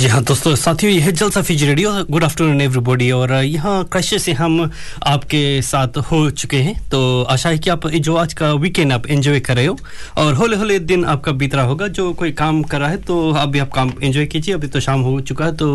[0.00, 1.90] जी हाँ दोस्तों, साथियों, यह Jalsa Fiji radio.
[2.10, 4.70] Good afternoon everybody और यहाँ क्रश से हम
[5.06, 9.06] आपके साथ हो चुके हैं। तो आशा है कि आप जो आज का वीकेंड आप
[9.06, 9.76] एंजॉय कर रहे हो।
[10.16, 13.32] और होले होले दिन आपका बीत रहा होगा। जो कोई काम कर रहा है तो
[13.32, 15.68] आप भी आप काम एंजॉय कीजिए। अभी तो शाम हो चुका है तो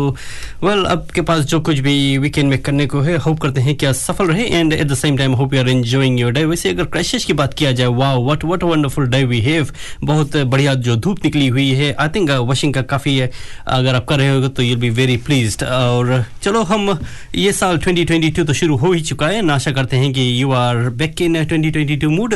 [0.64, 3.92] वेल आपके पास जो कुछ भी वीकेंड में करने को है होप करते हैं क्या
[3.92, 6.84] सफल रहे। And at the same time hope you are enjoying your day वैसे अगर
[6.86, 9.70] क्रैशेस की बात किया जाए वाह what what wonderful day we have
[10.04, 13.30] बहुत बढ़िया जो धूप निकली हुई है। आई थिंक वॉशिंग का काफ़ी है
[13.68, 16.98] अगर आप कर रहे हो तो यूल बी वेरी प्लीज़ और चलो हम
[17.34, 20.76] ये साल 2022 तो शुरू हो ही चुका है। आशा करते हैं कि you are
[20.96, 22.34] back in 2022 mood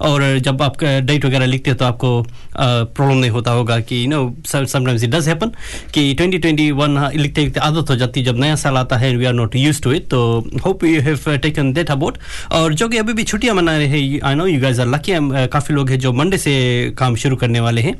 [0.00, 2.10] और जब आप डेट वगैरह लिखते हो तो आपको
[2.56, 5.52] प्रॉब्लम नहीं होता होगा कि you know sometimes it does happen
[5.94, 9.34] कि 2021 लिखते लिखते आदत हो जाती है। जब नया साल आता है we are
[9.34, 10.22] not use to it तो
[10.66, 12.18] hope you have taken that about
[12.52, 15.12] और जो कि अभी भी छुट्टियाँ मना रहे हैं I know you guys are lucky
[15.48, 16.54] काफ़ी लोग हैं जो मंडे से
[16.98, 17.94] काम शुरू करने वाले हैं।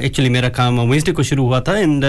[0.00, 2.04] एक्चुअली uh, मेरा काम वेंसडे को शुरू हुआ था एंड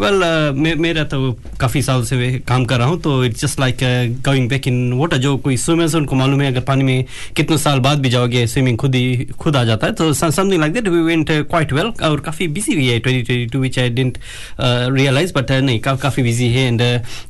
[0.00, 2.16] वेल मे, मेरा तो काफ़ी साल से
[2.48, 3.78] काम कर रहा हूँ तो it's just like
[4.24, 7.04] going back in water जो कोई स्विमर्स उनको मालूम है अगर पानी में
[7.36, 10.72] कितने साल बाद भी जाओगे स्विमिंग खुद ही खुद आ जाता है तो something like
[10.72, 13.90] that we went quite well और काफ़ी बिज़ी भी है twenty twenty two which I
[13.90, 14.18] didn't
[14.60, 16.82] realise but नहीं काफ़ी बिज़ी है and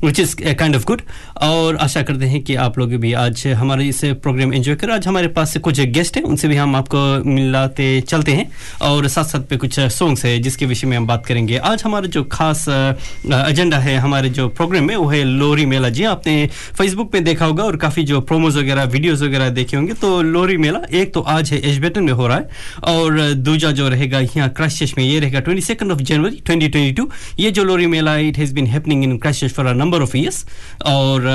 [0.05, 1.01] which is kind of good
[1.41, 5.07] और आशा करते हैं कि आप लोग भी आज हमारे इस प्रोग्राम एंजॉय करें। आज
[5.07, 8.49] हमारे पास कुछ गेस्ट हैं उनसे भी हम आपको मिलाते चलते हैं
[8.81, 12.07] और साथ साथ पे कुछ सॉन्ग्स है जिसके विषय में हम बात करेंगे। आज हमारा
[12.07, 16.47] जो खास एजेंडा है हमारे जो प्रोग्राम में, वो है लोरी मेला। जी आपने
[16.77, 20.57] फेसबुक पे देखा होगा और काफ़ी जो प्रोमोज वगैरह वीडियोज़ वगैरह देखे होंगे। तो लोरी
[20.57, 22.49] मेला, एक तो आज है एजबेटन में हो रहा है
[22.85, 26.91] और दूजा जो रहेगा यहाँ क्राइस्ट में, ये रहेगा twenty second of January twenty twenty
[26.93, 27.09] two
[27.39, 30.45] ये जो Lohri Mela it has been happening in Christ for a number of years
[30.85, 31.29] और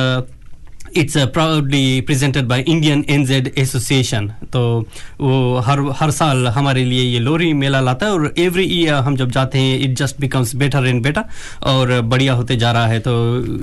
[0.96, 4.62] it's proudly presented by Indian NZ association तो
[5.20, 9.16] वो हर हर साल हमारे लिए ये लोरी मेला लाता है और एवरी ईयर हम
[9.16, 11.24] जब जाते हैं it just becomes better and better
[11.62, 13.12] और बढ़िया होते जा रहा है। तो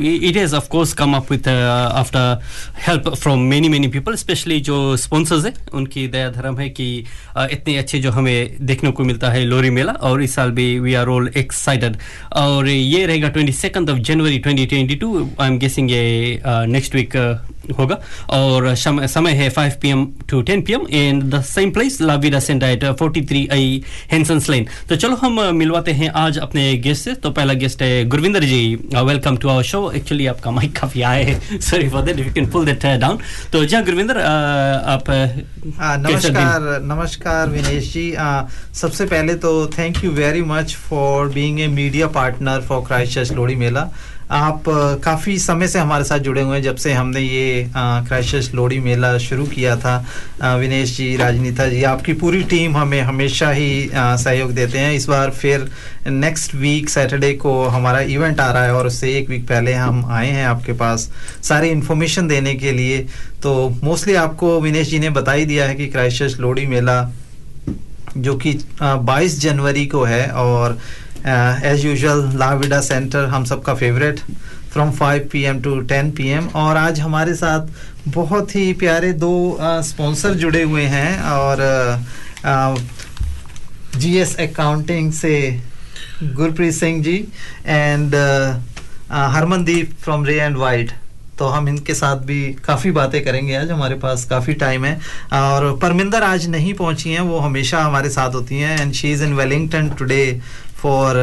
[0.01, 2.39] it is of course come up with after
[2.87, 7.05] help from many many people specially जो स्पॉन्सर्स है उनकी दया धर्म है कि
[7.37, 10.79] uh, इतने अच्छे जो हमें देखने को मिलता है लोरी मेला और इस साल भी
[10.79, 11.97] वी आर ऑल एक्साइटेड
[12.33, 16.95] और ये रहेगा twenty second of January twenty twenty two I am guessing ये नेक्स्ट
[16.95, 17.17] वीक
[17.77, 17.97] होगा।
[18.29, 22.83] और समय है 5 PM to 10 PM in the same place la vida centre at
[23.01, 27.53] 43 I Hensons lane तो चलो हम मिलवाते हैं आज अपने गेस्ट से। तो पहला
[27.55, 28.63] गेस्ट है Gurvinder ji.
[28.95, 32.49] Welcome to our show actually आपका माइक काफ़ी आए है। Sorry for that you can
[32.51, 33.19] pull that down
[33.51, 35.09] तो जी गुरविंदर आप
[35.99, 38.11] नमस्कार नमस्कार विनेश जी।
[38.75, 43.55] सबसे पहले तो thank you very much for being a media partner for Christ Lohri
[43.55, 43.89] Mela
[44.33, 44.63] आप
[45.03, 49.17] काफ़ी समय से हमारे साथ जुड़े हुए हैं जब से हमने ये क्राइशस लोडी मेला
[49.17, 49.97] शुरू किया था।
[50.57, 55.31] विनेश जी, राजनीता जी, आपकी पूरी टीम हमें हमेशा ही सहयोग देते हैं। इस बार
[55.31, 55.69] फिर
[56.07, 60.05] नेक्स्ट वीक सैटरडे को हमारा इवेंट आ रहा है और उससे एक वीक पहले हम
[60.11, 61.09] आए हैं आपके पास
[61.43, 62.97] सारी इन्फॉर्मेशन देने के लिए।
[63.43, 67.11] तो मोस्टली आपको विनेश जी ने बता ही दिया है कि क्राइशस लोडी मेला,
[68.17, 70.77] जो कि 22 जनवरी को है और
[71.25, 74.19] एज यूजल लाविडा सेंटर हम सबका favourite
[74.71, 77.67] from 5 PM to 10 PM और आज हमारे साथ
[78.07, 81.61] बहुत ही प्यारे दो स्पॉन्सर uh, जुड़े हुए हैं और
[83.97, 85.61] जीएस uh, अकाउंटिंग से
[86.23, 87.15] Gurpreet Singh ji
[87.65, 88.15] and
[89.11, 90.91] Harmandeep from Ray and White
[91.39, 94.93] तो हम इनके साथ भी काफ़ी बातें करेंगे आज हमारे पास काफ़ी टाइम है।
[95.33, 99.23] और परमिंदर आज नहीं पहुँची हैं वो हमेशा हमारे साथ होती हैं। And she is
[99.23, 100.41] in Wellington today
[100.83, 101.17] for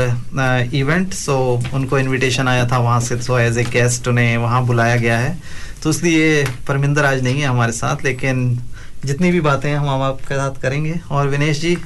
[0.75, 1.37] event so
[1.75, 5.37] उनको इनविटेशन आया था वहाँ से सो एज ए गेस्ट उन्हें वहाँ बुलाया गया है।
[5.83, 8.61] तो इसलिए परमिंदर आज नहीं है हमारे साथ, लेकिन
[9.05, 11.77] जितनी भी बातें हम हम आपके साथ करेंगे। और विनेश जी?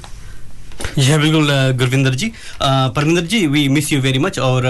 [0.98, 2.30] जी बिल्कुल Gurvinder ji.
[2.62, 4.66] Parminder ji we miss you very much और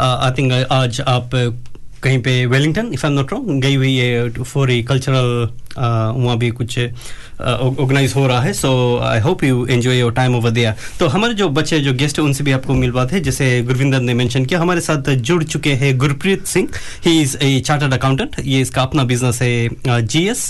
[0.00, 1.30] आई थिंक आज आप
[2.02, 5.48] कहीं पे Wellington if I am not wrong गई हुई है फॉर ए कल्चरल
[5.78, 8.70] वहाँ भी कुछ ऑर्गेनाइज हो रहा है so
[9.04, 12.24] I hope you enjoy your time over दिया तो हमारे जो बच्चे, जो गेस्ट है
[12.24, 15.72] उनसे भी आपको मिल पाते हैं, जैसे गुरविंदर ने मेंशन किया, हमारे साथ जुड़ चुके
[15.74, 16.68] हैं Gurpreet Singh
[17.04, 20.46] he is a chartered accountant ये इसका अपना बिज़नेस है जी S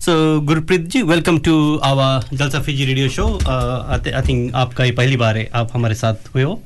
[0.00, 5.16] so Gurpreet ji welcome to our Jalsa Fiji radio show I think आपका ये पहली
[5.16, 6.62] बार है, आप हमारे साथ हुए हो।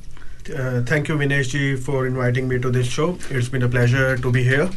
[0.49, 3.17] Uh, thank you, Vinesh ji, for inviting me to this show.
[3.29, 4.69] It's been a pleasure to be here.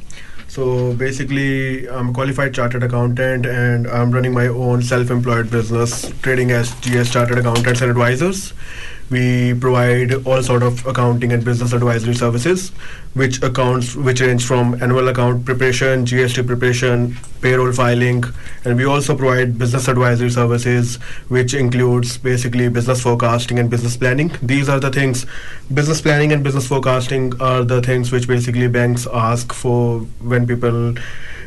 [0.48, 6.50] So basically, I'm a qualified chartered accountant and I'm running my own self-employed business, trading
[6.50, 8.52] as GS Chartered Accountants and Advisors.
[9.12, 12.70] We provide all sort of accounting and business advisory services,
[13.12, 18.24] which accounts which range from annual account preparation, GST preparation, payroll filing,
[18.64, 20.96] and we also provide business advisory services,
[21.28, 24.32] which includes basically business forecasting and business planning.
[24.42, 25.26] These are the things,
[25.74, 30.94] business planning and business forecasting are the things which basically banks ask for when people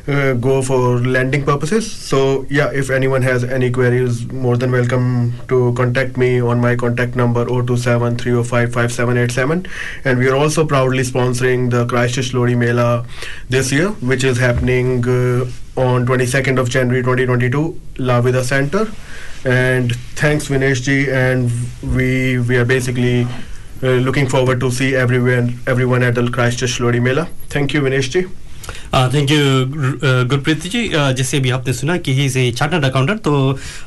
[0.07, 1.91] uh, go for lending purposes.
[1.91, 6.75] So yeah, if anyone has any queries, more than welcome to contact me on my
[6.75, 9.65] contact number 027 305 5787.
[10.03, 13.05] And we are also proudly sponsoring the Christchurch Lodi Mela
[13.49, 18.87] this year, which is happening uh, on 22nd of January 2022, La Vida Center.
[19.43, 21.51] And thanks Vinesh ji, and
[21.83, 23.27] we we are basically
[23.83, 27.27] uh, looking forward to see everyone everyone at the Christchurch Lodi Mela.
[27.49, 28.25] Thank you Vinesh ji.
[28.95, 29.37] Thank you
[30.29, 33.33] Gurpreet ji जैसे अभी आपने सुना कि he is a chartered accountant तो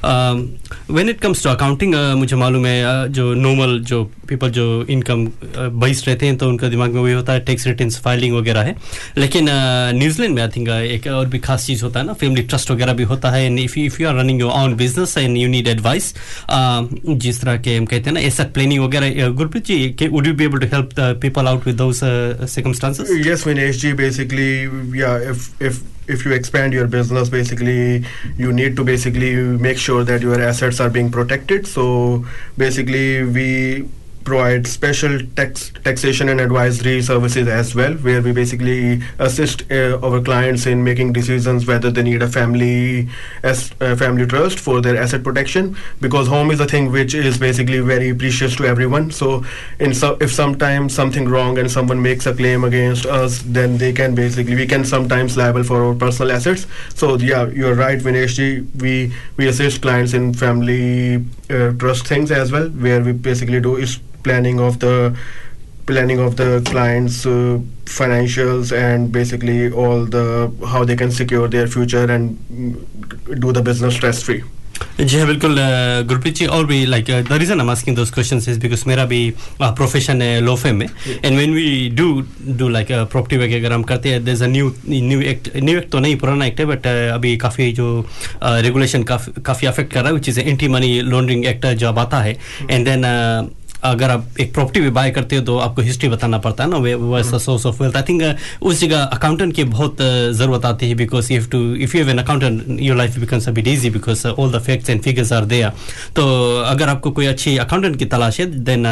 [0.04, 5.24] when it comes to accounting मुझे मालूम है जो नॉर्मल जो पीपल जो इनकम
[5.56, 8.74] बेस्ड रहते हैं तो उनका दिमाग में वही होता है टैक्स रिटर्न फाइलिंग वगैरह है।
[9.18, 9.48] लेकिन
[9.98, 12.92] न्यूजीलैंड में आई थिंक एक और भी खास चीज़ होता है ना फैमिली ट्रस्ट वगैरह
[12.92, 16.12] भी होता है। And if you are running your own business and you need advice
[16.50, 20.44] जिस तरह के हम कहते हैं ना एसेट प्लानिंग वगैरह Gurpreet ji would you be
[20.44, 25.82] able to help people out with those circumstances yes Vinesh ji basically yeah if if
[26.08, 28.04] if you expand your business basically
[28.36, 29.34] you need to basically
[29.68, 31.66] make sure that your assets are being protected.
[31.66, 32.24] So
[32.56, 33.88] basically we
[34.28, 40.20] provide special tax taxation and advisory services as well, where we basically assist uh, our
[40.20, 43.08] clients in making decisions whether they need a family
[43.42, 47.38] as uh, family trust for their asset protection, because home is a thing which is
[47.38, 49.10] basically very precious to everyone.
[49.10, 49.44] So,
[49.78, 53.92] in so if sometimes something wrong and someone makes a claim against us, then they
[53.92, 56.66] can basically we can sometimes liable for our personal assets.
[56.94, 58.38] So yeah, you're right, Vinesh
[58.82, 63.76] We we assist clients in family uh, trust things as well, where we basically do
[63.76, 65.16] is planning of the
[65.86, 70.24] planning of the clients uh, financials and basically all the
[70.66, 72.38] how they can secure their future and
[73.40, 74.42] do the business stress free
[75.00, 75.56] जी हाँ बिल्कुल
[76.08, 79.20] गुरप्रीत जी और भी like the reason I asking those questions is because मेरा भी
[79.60, 82.06] profession है law firm में and when we do
[82.58, 85.90] do like property work अगर हम करते हैं there a new new act new act
[85.92, 87.88] तो नहीं पुराना एक्ट है बट अभी काफ़ी जो
[88.44, 92.20] रेगुलेशन काफ़ी काफ़ी अफेक्ट कर रहा है which is anti money laundering act जब आता
[92.22, 92.36] है
[92.70, 93.04] एंड देन
[93.84, 96.76] अगर आप एक प्रॉपर्टी भी बाय करते हो तो आपको हिस्ट्री बताना पड़ता है ना
[96.76, 98.22] वैसा source of wealth I think
[98.62, 102.10] उस जगह अकाउंटेंट की बहुत uh, ज़रूरत आती है because you too if you have
[102.10, 105.44] an accountant your life becomes a bit easy because all the facts and figures are
[105.44, 105.72] there
[106.16, 106.26] तो
[106.66, 108.84] अगर आपको कोई अच्छी अकाउंटेंट की तलाश है then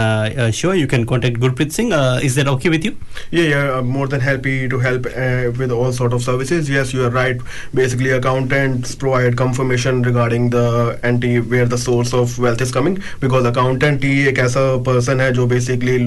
[0.57, 1.95] sure you can contact Gurpreet Singh
[2.25, 2.93] is that okay with you
[3.33, 6.69] Yeah, more than happy to help uh, with all sort of services.
[6.69, 7.41] Yes, you are right.
[7.75, 13.45] Basically, accountants provide confirmation regarding the anti where the source of wealth is coming because
[13.45, 15.99] accountant ही एक ऐसा person है जो basically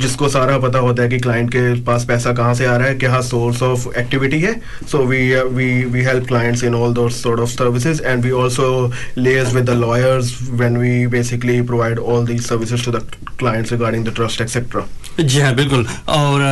[0.00, 2.94] जिसको सारा पता होता है कि क्लाइंट के पास पैसा कहाँ से आ रहा है
[2.94, 4.54] क्या सोर्स ऑफ़ एक्टिविटी है।
[4.90, 5.20] So we
[5.54, 8.68] we we help clients in all those sort of services and we also
[9.16, 10.28] liaise with the lawyers
[10.60, 13.00] when we basically provide all these services to the
[13.42, 14.84] clients regarding the trust etc
[15.20, 16.42] जी हाँ बिल्कुल। और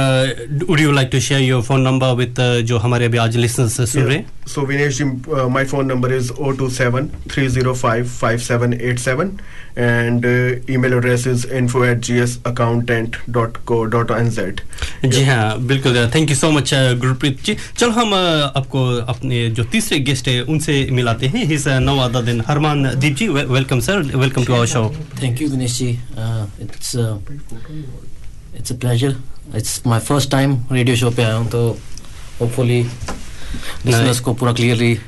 [0.68, 4.02] would you like to share your phone number with जो हमारे अभी आज listeners सुन
[4.02, 4.26] रहे हैं?
[4.54, 9.30] So Vinesh ji my phone number is O two seven three zero five 02730557787
[9.80, 14.08] and uh, email address is info at gsaccountant.co.nz G S accountant dot co dot
[15.04, 16.70] जी हाँ बिल्कुल thank you so much
[17.02, 18.80] Gurpreet ji चलो हम uh, आपको
[19.14, 22.42] अपने जो तीसरे guest है उनसे मिलाते हैं। He's no other than
[23.00, 24.82] Harmandeep ji welcome sir welcome to our show
[25.22, 25.90] thank you Dinesh ji
[26.62, 29.12] it's it's a pleasure
[29.56, 31.60] it's my first time radio show पे आया हूँ तो
[32.40, 32.80] होपफुली
[33.86, 34.98] लिसनर्स को पूरा क्लियरली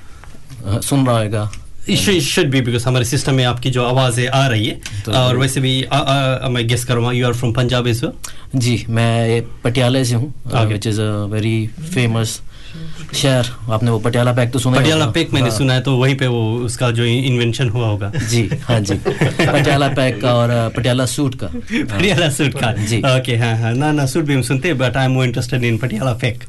[0.67, 1.51] सुन रहा होगा।
[1.91, 5.37] शुड बी बिकॉज़ हमारे सिस्टम में आपकी जो आवाज़ है आ रही है तो और
[5.37, 8.05] वैसे भी आ, आ, मैं गेस करूँगा you are from Punjab is
[8.57, 10.33] जी मैं पटियाला से हूँ
[10.69, 12.41] which is a very famous
[13.15, 16.15] शहर। आपने वो पटियाला पैक तो सुना पटियाला पैक मैंने हाँ। सुना है तो वहीं
[16.17, 21.07] पे वो उसका जो इन्वेंशन हुआ होगा। जी हाँ जी। पटियाला पैक का और पटियाला
[21.07, 24.73] सूट का। पटियाला सूट का। जी। ओके हाँ हाँ। ना ना सूट भी हम सुनते
[24.75, 26.45] but I am more interested in Patiala peg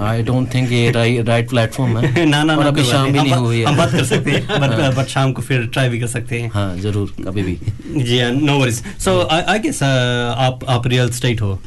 [0.00, 3.66] I don't think ये राइट प्लेटफॉर्म है। ना ना अभी शाम भी नहीं। हुई है।
[3.66, 6.50] हम बात कर सकते हैं बट बट शाम को फिर ट्राई भी कर सकते हैं।
[6.54, 7.58] हाँ ज़रूर कभी भी।
[8.04, 11.58] जी no worries so I guess आप आप रियल स्टेट हो।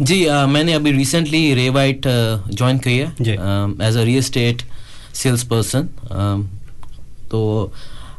[0.00, 3.06] जी uh, मैंने अभी रिसेंटली रे वाइट ज्वाइन की है
[3.88, 4.62] as a real state
[5.14, 5.88] sales person
[7.30, 7.72] तो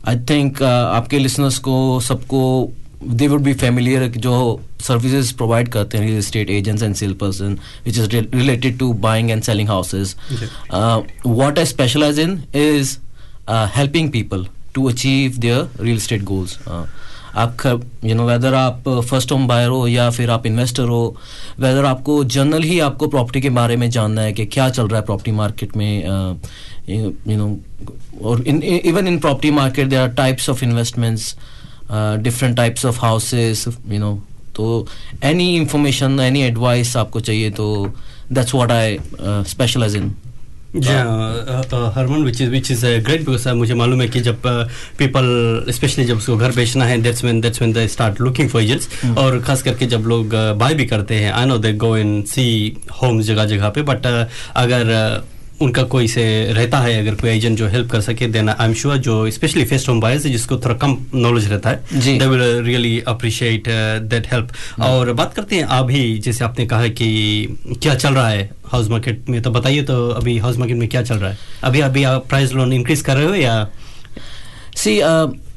[0.08, 2.42] आई थिंक आपके लिसनर्स को सबको
[3.04, 4.36] दे वुड बी फेमिलियर जो
[4.82, 9.32] सर्विसेज़ प्रोवाइड करते हैं real estate agents and sale person which is related to buying
[9.32, 10.16] and selling houses
[11.26, 12.98] what I specialise in is
[13.50, 16.58] helping people to achieve their real estate goals
[17.36, 17.66] आप
[18.06, 21.04] you know whether आप first home buyer हो या फिर आप investor हो
[21.60, 25.00] weather आपको general ही आपको property के बारे में जानना है कि क्या चल रहा
[25.00, 26.04] है प्रॉपर्टी मार्केट में
[26.90, 27.58] यू नो
[28.24, 31.36] और even in property market there are types of investments
[31.92, 34.16] different types of houses you know
[34.56, 34.86] तो
[35.24, 37.66] एनी इंफॉर्मेशन एनी एडवाइस आपको चाहिए तो
[38.32, 38.98] that's what I
[39.50, 40.12] specialise in
[40.76, 44.42] Harman which is which is great because मुझे मालूम है कि जब
[44.98, 48.62] people specially जब उसको घर बेचना है that's when that's when they start looking for
[48.62, 52.22] agents और खास करके जब लोग बाय भी करते हैं I no they go in
[52.28, 52.48] C
[53.02, 54.94] Holmes जगह जगह पे बट अगर
[55.62, 58.74] उनका कोई से रहता है अगर कोई एजेंट जो हेल्प कर सके देन आई एम
[58.74, 61.84] श्योर जो स्पेशली फेस्ट होम बायर्स जिसको थोड़ा कम नॉलेज रहता है
[62.20, 63.64] they will really appreciate
[64.04, 64.50] that help
[64.82, 67.10] और बात करते हैं अभी जैसे आपने कहा कि
[67.82, 71.02] क्या चल रहा है हाउस मार्केट में तो बताइए तो अभी हाउस मार्केट में क्या
[71.02, 71.38] चल रहा है?
[71.64, 73.70] अभी अभी आप प्राइस लोन इंक्रीज कर रहे हो या?
[74.76, 75.00] See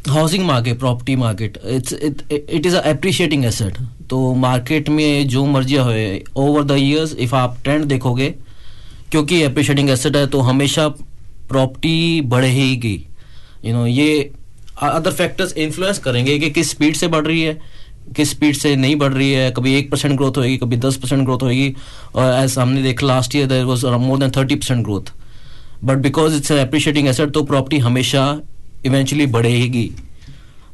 [0.09, 1.93] housing market property market it's
[2.33, 3.76] it is appreciating asset
[4.11, 5.93] तो मार्केट में जो मर्ज़ी हो
[6.43, 8.35] ओवर द इयर्स इफ़ आप ट्रेंड देखोगे
[9.10, 10.88] क्योंकि अप्रिशिएटिंग एसेट है तो हमेशा
[11.48, 12.94] प्रॉपर्टी बढ़ेगी
[13.64, 14.30] यू नो ये
[14.82, 17.58] अदर फैक्टर्स इन्फ्लुएंस करेंगे कि किस स्पीड से बढ़ रही है
[18.16, 21.24] किस स्पीड से नहीं बढ़ रही है। कभी एक परसेंट ग्रोथ होगी कभी दस परसेंट
[21.24, 21.74] ग्रोथ होगी।
[22.14, 25.12] और एज हमने देखा last year there was more than thirty percent growth
[25.84, 28.22] but because it's appreciating asset तो प्रॉपर्टी हमेशा
[28.86, 29.90] इवेंचुअली बढ़ेगी।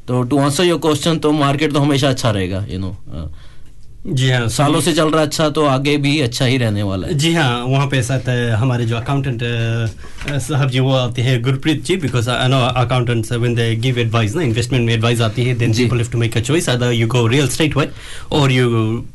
[0.08, 3.28] तो टू आंसर योर क्वेश्चन तो मार्केट तो हमेशा अच्छा रहेगा यू you नो know,
[4.06, 7.14] जी हाँ सालों से चल रहा अच्छा तो आगे भी अच्छा ही रहने वाला है।
[7.18, 8.28] जी हाँ वहाँ पे साथ
[8.61, 9.40] हमारे जो अकाउंटेंट
[10.44, 14.34] साहब जी वो आते हैं Gurpreet ji because I know accountants when they give advice
[14.37, 17.06] ना इन्वेस्टमेंट में एडवाइस आती है then people have to make a choice other you
[17.16, 17.88] go real state way
[18.40, 18.68] और you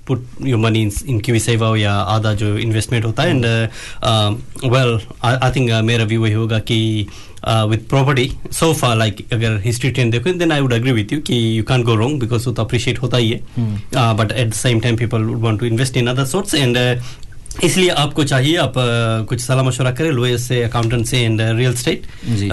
[0.07, 3.45] put your money in KiwiSaver या आधा जो investment होता है एंड
[4.73, 6.79] वेल आई थिंक मेरा भी वही होगा कि
[7.70, 11.20] with property so far like अगर history trend देखो then I would agree with you
[11.20, 13.74] कि you can't go wrong because वो तो appreciate होता ही है hmm.
[13.92, 16.76] uh, but at the same time people would want to invest in other sorts and
[16.76, 16.94] uh,
[17.63, 21.75] इसलिए आपको चाहिए आप uh, कुछ सलाह मशवरा करें लोयर से अकाउंटेंट से and real
[21.75, 22.03] state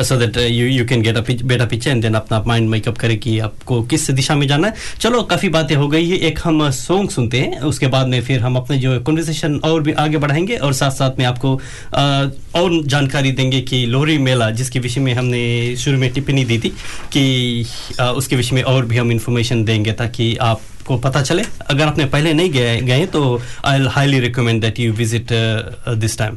[0.03, 3.19] so that you you can get a better picture and then अपना माइंड मेकअप करें
[3.19, 6.71] कि आपको किस दिशा में जाना है। चलो काफ़ी बातें हो गई है। एक हम
[6.71, 10.57] सॉन्ग सुनते हैं उसके बाद में फिर हम अपने जो कन्वर्सेशन और भी आगे बढ़ाएँगे
[10.57, 15.15] और साथ साथ में आपको uh, और जानकारी देंगे कि लोहरी मेला जिसके विषय में
[15.15, 16.69] हमने शुरू में टिप्पणी दी थी
[17.13, 21.43] कि uh, उसके विषय में और भी हम इंफॉर्मेशन देंगे ताकि आप आपको पता चले।
[21.71, 23.21] अगर आपने पहले नहीं गए गए तो
[23.66, 25.33] I highly recommend that you visit
[25.99, 26.37] this time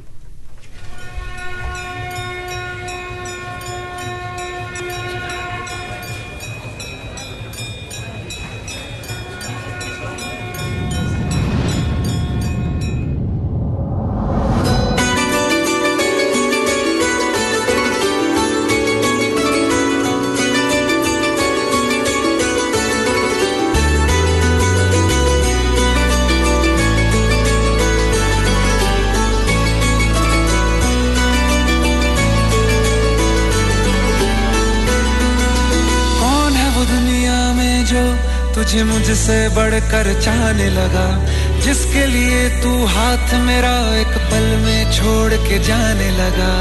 [39.56, 41.26] बढ़कर चाहने लगा।
[41.60, 46.54] जिसके लिए तू हाथ मेरा एक पल में छोड़ के जाने लगा।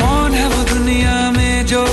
[0.00, 1.86] कौन है वो दुनिया में जो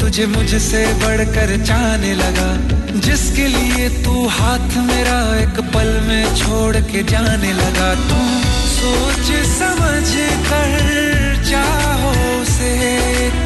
[0.00, 2.78] तुझे मुझसे बढ़कर चाहने लगा?
[3.00, 10.14] जिसके लिए तू हाथ मेरा एक पल में छोड़ के जाने लगा। तू सोच समझ
[10.48, 13.43] कर चाहो से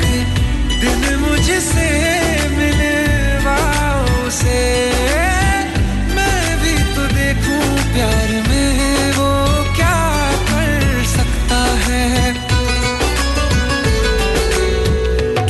[0.80, 1.88] दिन मुझसे
[2.56, 4.58] मिलवाओ से।
[6.16, 9.30] मैं भी तो देखूँ प्यार में वो
[9.76, 9.99] क्या
[10.50, 12.32] कर सकता है।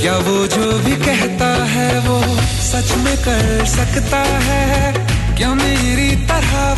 [0.01, 2.21] क्या वो जो भी कहता है वो
[2.71, 4.93] सच में कर सकता है?
[5.37, 6.75] क्या मेरी तरह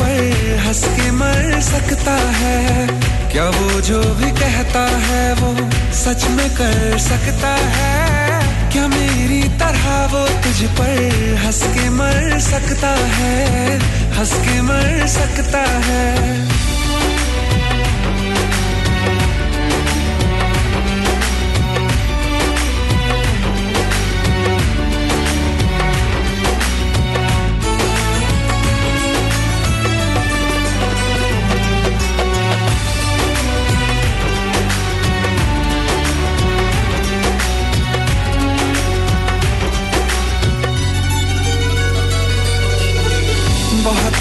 [0.00, 2.86] पर हंस के मर सकता है?
[3.32, 8.42] क्या वो जो भी कहता है वो सच में कर सकता है?
[8.72, 13.80] क्या मेरी तरह वो तुझ पर हंस के मर सकता है?
[14.18, 16.51] हंस के मर सकता है।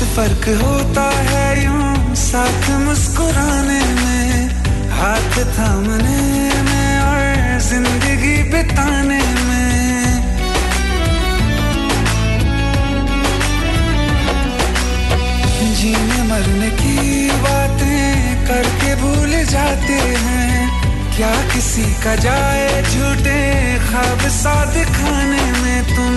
[0.02, 4.50] फ़र्क होता है यूँ साथ मुस्कुराने में,
[4.92, 6.22] हाथ थामने
[6.68, 9.70] में और ज़िंदगी बिताने में।
[15.80, 20.70] जीने मरने की बातें करके भूल जाते हैं,
[21.16, 23.40] क्या किसी का जाए झूठे
[23.88, 26.14] ख्वाब सा दिखाने में तुम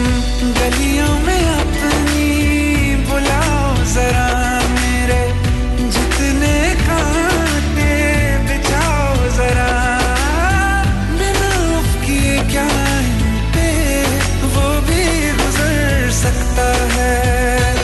[0.59, 2.54] गलियों में अपनी
[3.97, 5.33] मेरे
[5.89, 7.93] जितने कांटे
[8.39, 9.99] बिछाओ जरा।
[11.19, 12.43] बिना किए
[13.55, 14.03] पे,
[14.47, 17.75] वो भी गुजर सकता है।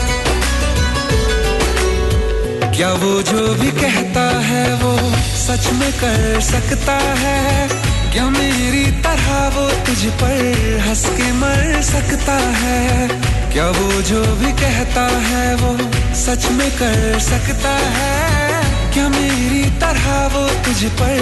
[2.75, 7.67] क्या वो जो भी कहता है, वो सच में कर सकता है?
[8.13, 13.40] क्या मेरी तरह वो तुझ पर हंस के मर सकता है?
[13.53, 15.71] क्या वो जो भी कहता है वो
[16.15, 18.61] सच में कर सकता है?
[18.93, 21.19] क्या मेरी तरह वो तुझ पर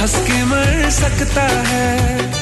[0.00, 2.41] हंस के मर सकता है?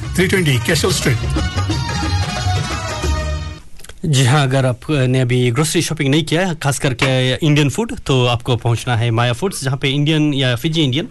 [0.13, 1.90] 320 Cashel Street.
[4.05, 7.07] जी हाँ अगर आपने अभी ग्रोसरी शॉपिंग नहीं किया है खास करके
[7.45, 11.07] इंडियन फ़ूड तो आपको पहुँचना है माया फूड्स जहाँ पे इंडियन या फिजी इंडियन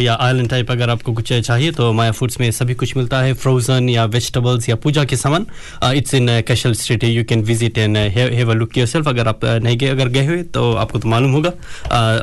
[0.00, 3.32] या आयलैंड टाइप अगर आपको कुछ चाहिए तो माया फूड्स में सभी कुछ मिलता है
[3.34, 5.46] फ्रोजन या वेजिटेबल्स या पूजा के सामान
[5.94, 9.76] it's in Cashel Street you can visit and have a look yourself अगर आप नहीं
[9.78, 11.52] गए, अगर गए हुए तो आपको तो मालूम होगा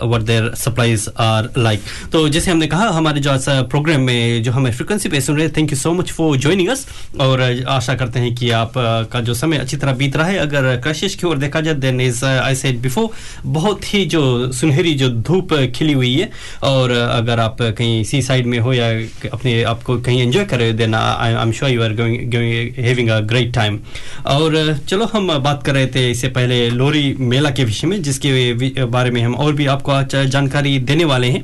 [0.08, 4.72] where their supplies are like तो जैसे हमने कहा, हमारे जो प्रोग्राम में जो हमें
[4.72, 6.88] फ्रिक्वेंसी पे सुन रहे thank you so much for joining us
[7.20, 8.74] और आशा करते हैं कि आप
[9.12, 11.74] का जो समय में अच्छी तरह बीत रहा है। अगर क्रशिश की ओर देखा जाए,
[11.76, 13.10] then is I said before
[13.46, 16.30] बहुत ही जो सुनहरी जो धूप खिली हुई है।
[16.64, 18.88] और अगर आप कहीं सी साइड में हो या
[19.34, 21.92] अपने आपको कहीं एंजॉय कर रहे हो then I am sure you are
[22.80, 23.80] having a great time
[24.28, 28.86] और चलो हम बात कर रहे थे इससे पहले लोरी मेला के विषय में, जिसके
[28.86, 31.44] बारे में हम और भी आपको आज जानकारी देने वाले हैं।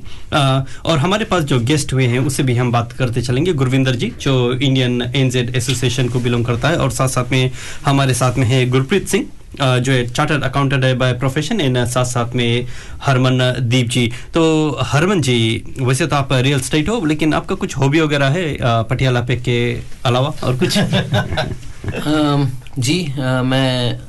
[0.86, 4.12] और हमारे पास जो गेस्ट हुए हैं, उससे भी हम बात करते चलेंगे। गुरविंदर जी,
[4.22, 7.52] जो इंडियन एनजेड एसोसिएशन को बिलोंग करता है, और साथ साथ में
[7.86, 9.26] हमारे साथ में है गुरप्रीत सिंह
[9.62, 12.68] जो है चार्टर्ड अकाउंटेंट है बाय प्रोफेशन इन साथ साथ में
[13.02, 17.78] हरमन दीप जी। तो हरमन जी वैसे तो आप रियल स्टेट हो लेकिन आपका कुछ
[17.78, 20.78] हॉबी वगैरह है पटियाला पे के अलावा और कुछ?
[22.80, 24.00] जी मैं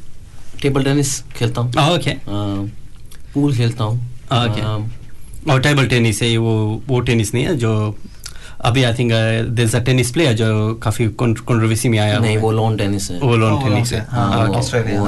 [0.62, 2.10] टेबल टेनिस खेलता हूँ। ओके
[3.34, 4.10] पूल खेलता हूँ।
[5.50, 7.98] और टेबल टेनिस है वो वो टेनिस नहीं है जो
[8.64, 9.12] अभी I think
[9.48, 13.36] there a tennis player जो काफ़ी कंट्रोवर्सी में आया नहीं वो लॉन टेनिस है। वो
[13.36, 15.02] लॉन टेनिस है। हाँ, ऑस्ट्रेलिया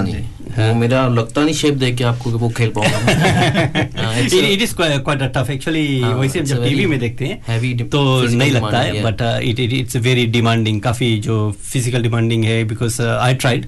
[0.58, 5.22] वो मेरा लगता नहीं शेप देख के आपको कि वो खेल पाऊँगा it is quite
[5.36, 9.72] tough actually वैसे जब टीवी में देखते हैं तो नहीं लगता है but it it
[9.72, 11.36] it's very demanding काफ़ी जो
[11.72, 13.66] फ़िज़िकल डिमांडिंग है because I tried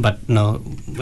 [0.00, 0.46] but no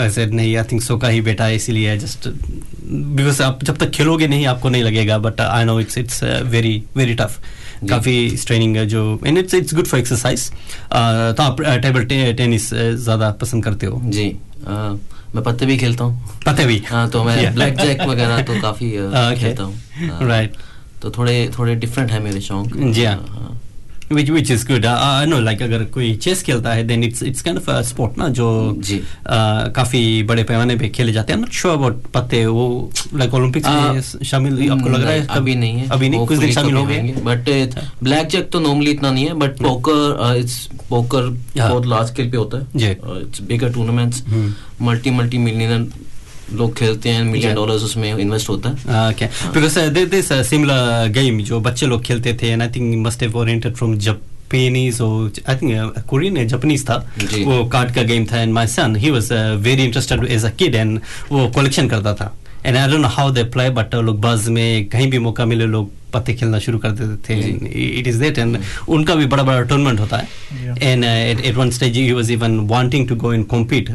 [0.01, 3.91] ऐसे नहीं आई थिंक सो का ही बेटा है इसीलिए जस्ट बिकॉज़ आप जब तक
[3.91, 7.39] खेलोगे नहीं आपको नहीं लगेगा but I know it's it's very very tough
[7.91, 10.51] काफ़ी स्ट्रेनिंग है जो and it's it's good for exercise
[10.93, 14.01] तो आप टेबल टेनिस ज़्यादा पसंद करते हो?
[14.05, 16.79] जी। मैं पत्ते भी खेलता हूँ। पत्ते भी?
[16.91, 18.91] हाँ तो मैं ब्लैक जैक वगैरह तो काफ़ी
[19.41, 20.57] खेलता हूँ। राइट
[21.03, 23.61] तो थोड़े थोड़े डिफरेंट है मेरे शौक। जी हाँ।
[24.11, 24.85] Which which is good.
[24.87, 28.29] I know like अगर कोई चेस खेलता है then it's it's kind of sport ना
[28.39, 28.97] जो uh,
[29.77, 32.69] काफ़ी बड़े पैमाने पे खेले जाते हैं। नॉट श्योर अबाउट पत्ते वो
[33.15, 36.53] लाइक ओलंपिक्स में शामिल आपको लग रहा है अभी नहीं है। अभी नहीं कुछ दिन
[36.53, 41.29] शामिल हो गए बट ब्लैक जैक तो नॉर्मली इतना नहीं है बट पोकर इट्स पोकर
[41.59, 44.25] बहुत लार्ज स्केल पे होता है। It's bigger tournaments
[44.83, 45.91] multi multi million
[46.53, 49.79] लोग खेलते हैं मिलियन डॉलर्स उसमें इन्वेस्ट होता है। Okay because
[50.11, 53.97] this similar game जो बच्चे लोग खेलते थे and I think must have oriented from
[54.51, 56.97] Japanese और आई थिंक कोरियन है जापानीज था।
[57.45, 59.33] वो कार्ड का गेम था and my son he was
[59.63, 61.01] very interested as a kid and
[61.33, 64.89] वो कलेक्शन करता था। And I don't know how they play but लोग बज में
[64.89, 67.35] कहीं भी मौका मिले लोग पत्ते खेलना शुरू कर देते थे।
[67.99, 71.97] इट इज़ देट एंड उनका भी बड़ा बड़ा टूर्नामेंट होता है। And at one stage
[71.97, 73.91] he was even wanting to go in compete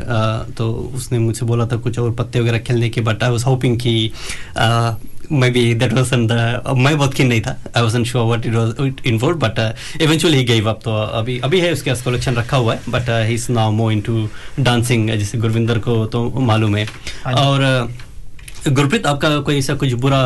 [0.58, 3.78] तो उसने मुझसे बोला था कुछ और पत्ते वगैरह खेलने के बट आई वाज होपिंग
[3.80, 4.12] कि
[5.32, 8.54] maybe that was the मैं बहुत किन नहीं था। I wasn't sure what it
[8.54, 12.73] was involve but eventually he gave up तो अभी अभी है उसके कलेक्शन रखा हुआ
[12.73, 14.28] है but he is now more into
[14.60, 16.88] dancing जैसे गुरविंदर को तो मालूम है।
[17.36, 17.62] और
[18.67, 20.19] गुरप्रीत, आपका कोई ऐसा कुछ बुरा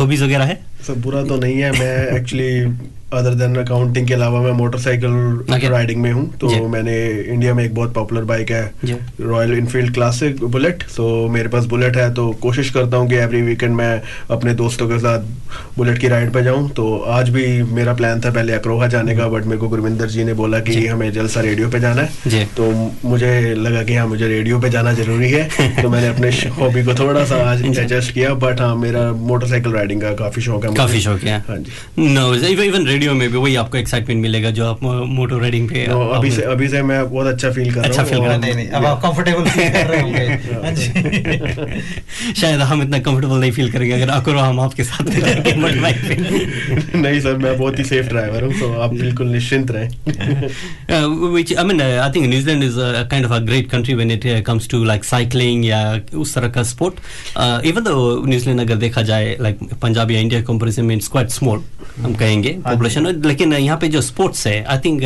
[0.00, 0.64] हॉबीज वगैरह है?
[0.86, 2.64] सब बुरा तो नहीं है, मैं एक्चुअली
[3.14, 6.96] अदर देन अकाउंटिंग के अलावा मैं मोटरसाइकिल राइडिंग में हूँ तो मैंने
[7.34, 11.96] इंडिया में एक बहुत पॉपुलर बाइक है रॉयल इनफील्ड क्लासिक बुलेट तो मेरे पास बुलेट
[11.96, 15.24] है तो कोशिश करता हूँ कि एवरी वीकेंड मैं अपने दोस्तों के साथ
[15.76, 19.28] बुलेट की राइड पे जाऊँ। तो आज भी मेरा प्लान था पहले अक्रोहा जाने का
[19.28, 22.70] बट मेरे को गुरविंदर जी ने बोला कि हमें जलसा रेडियो पे जाना है। तो
[23.04, 25.48] मुझे लगा कि हाँ मुझे रेडियो पे जाना ज़रूरी है।
[25.82, 30.00] तो मैंने अपने हॉबी को थोड़ा सा आज एडजस्ट किया बट हाँ मेरा मोटरसाइकिल राइडिंग
[30.02, 33.54] का काफ़ी शौक है काफ़ी शौक है। हाँ जी। नो इवन रेडियो में भी वही
[33.56, 37.26] आपको एक्साइटमेंट मिलेगा जो आप मोटर राइडिंग पे no, अभी से अभी से मैं बहुत
[37.26, 40.24] अच्छा फील कर अच्छा फील कर रहा हूँ। अब आप कंफर्टेबल फील कर रहे होंगे।
[42.40, 45.02] शायद हम इतना कंफर्टेबल नहीं फील करेंगे अगर अकरो हम आपके साथ
[46.96, 49.88] नहीं सर मैं बहुत ही सेफ़ ड्राइवर हूँ तो आप बिल्कुल निश्चिंत रहें।
[51.36, 53.94] Which I mean uh, I think New Zealand is a kind of a great country
[53.94, 56.94] when it uh, comes to like cycling या उस तरह का स्पोर्ट
[57.66, 61.60] इवन दो न्यूजीलैंड अगर देखा जाए लाइक पंजाब या इंडिया कंपैरिजन में इट्स क्वाइट स्मॉल
[62.00, 62.56] हम कहेंगे
[62.88, 65.02] पॉपुलेशन लेकिन यहाँ पे जो स्पोर्ट्स है आई थिंक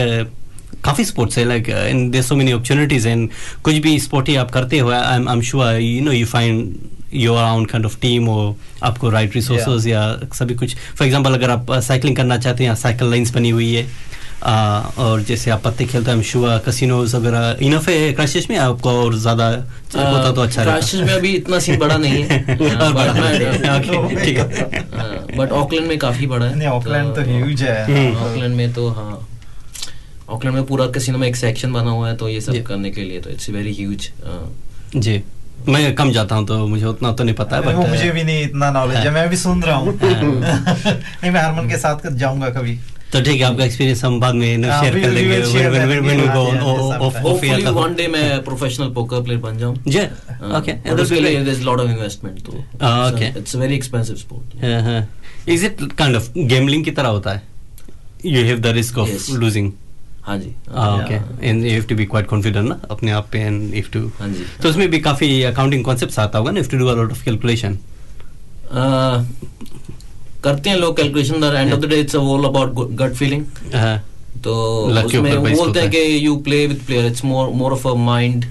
[0.85, 3.29] काफ़ी स्पोर्ट्स है like in there so many opportunities and
[3.65, 6.75] कुछ भी स्पोर्ट ही आप करते हो I am sure you know you find
[7.15, 10.03] your own kind of team और आपको राइट रिसोर्सेज या
[10.35, 10.77] सभी कुछ.
[10.99, 13.87] फॉर एग्जांपल अगर आप साइकिलिंग करना चाहते हैं साइकिल लाइंस बनी हुई है
[14.43, 18.57] और जैसे आप पत्ते खेलते हैं शुआ कसिनोज वगैरह इनफ है क्रैशेस में?
[18.59, 22.39] आपको और ज़्यादा होता तो अच्छा क्रैशेस में अभी इतना सीन बड़ा नहीं है।
[24.17, 24.47] ठीक है।
[25.39, 29.27] बट ऑकलैंड में काफ़ी बड़ा है। ऑकलैंड तो ह्यूज है। ऑकलैंड में तो हाँ।
[30.29, 33.05] ऑकलैंड में पूरा कसिनो में एक सेक्शन बना हुआ है तो ये सब करने के
[33.05, 34.09] लिए तो इट्स वेरी ह्यूज
[34.97, 35.23] जी।
[35.69, 38.71] मैं कम जाता हूँ तो मुझे उतना तो नहीं पता है मुझे भी नहीं इतना
[38.71, 42.79] नॉलेज है। मैं भी सुन रहा हूँ। नहीं मैं हरमन के साथ जाऊँगा कभी।
[43.13, 46.45] तो ठीक है आपका एक्सपीरियंस हम बाद में शेयर कर लेंगे when we go
[47.31, 50.01] off air तक। वन डे मैं प्रोफेशनल पोकर प्लेयर बन जाऊँ। जी
[50.59, 54.17] ओके एंड उसके लिए there is lot of investment तो। Okay it's a very expensive
[54.17, 57.43] sport is it kind of gambling की तरह होता है?
[58.27, 59.73] You have the risk of losing
[60.25, 61.15] हाँ जी। Okay
[61.49, 64.29] and you have to be quite confident ना अपने आप पे एंड इफ़ टू हाँ
[64.29, 67.11] जी। तो उसमें भी काफ़ी अकाउंटिंग कॉन्सेप्ट्स आता होगा ना if to do a lot
[67.11, 67.79] of calculation
[70.45, 73.45] करते हैं लोग calculation end of the day it's all about gut feeling
[74.45, 74.53] तो
[74.87, 78.45] उसमें based बोलते हैं कि you play with player it's more more of a mind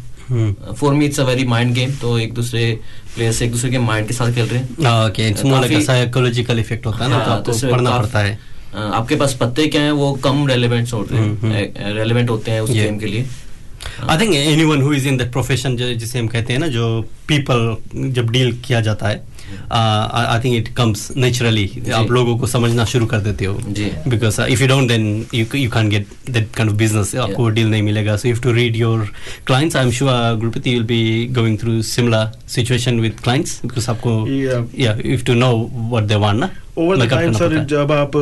[0.78, 2.68] for me it's a very mind game तो एक दूसरे
[3.16, 5.08] प्लेयर्स एक दूसरे के माइंड के साथ खेल रहे हैं.
[5.08, 8.38] Okay it's more like psychological effect होता है ना तो हाँ, आपको पढ़ना पड़ता है.
[8.76, 9.92] आपके पास पत्ते क्या हैं?
[9.92, 11.94] वो कम रेलेवेंट होते हैं.
[11.96, 13.26] रेलेवेंट होते हैं उस गेम के लिए.
[14.10, 17.76] I think anyone who is in that profession जिसे हम कहते हैं ना जो पीपल
[17.96, 19.24] जब डील किया जाता है
[19.72, 24.42] I think it comes naturally आप लोगों को समझना शुरू कर देते हो। जी because
[24.42, 27.84] if you don't then you you can get that kind of business आपको डील नहीं
[27.84, 28.16] मिलेगा.
[28.16, 29.10] So if to read your
[29.48, 34.18] clients I am sure Gurpreet will be going through similar situation with clients because आपको
[34.30, 34.64] Yeah.
[34.80, 38.16] या if to know what they want ना over the time sir जब आप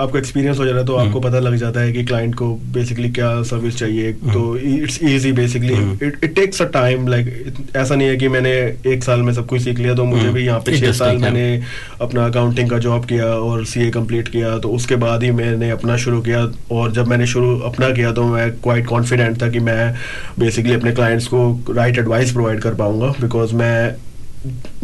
[0.00, 3.10] आपको experience हो जाता है तो आपको पता लग जाता है कि क्लाइंट को बेसिकली
[3.10, 5.74] क्या सर्विस चाहिए। तो it's easy basically
[6.06, 8.52] it takes a time like ऐसा नहीं है कि मैंने
[8.92, 11.62] एक साल में सब कुछ सीख लिया तो मुझे भी यहाँ पे छह साल मैंने
[12.00, 15.70] अपना अकाउंटिंग का जॉब किया और सी ए कंप्लीट किया तो उसके बाद ही मैंने
[15.70, 19.58] अपना शुरू किया। और जब मैंने शुरू अपना किया तो मैं क्वाइट कॉन्फिडेंट था कि
[19.60, 19.94] मैं
[20.38, 23.94] बेसिकली अपने क्लाइंट्स को राइट एडवाइस प्रोवाइड कर पाऊँगा बिकॉज़ मैं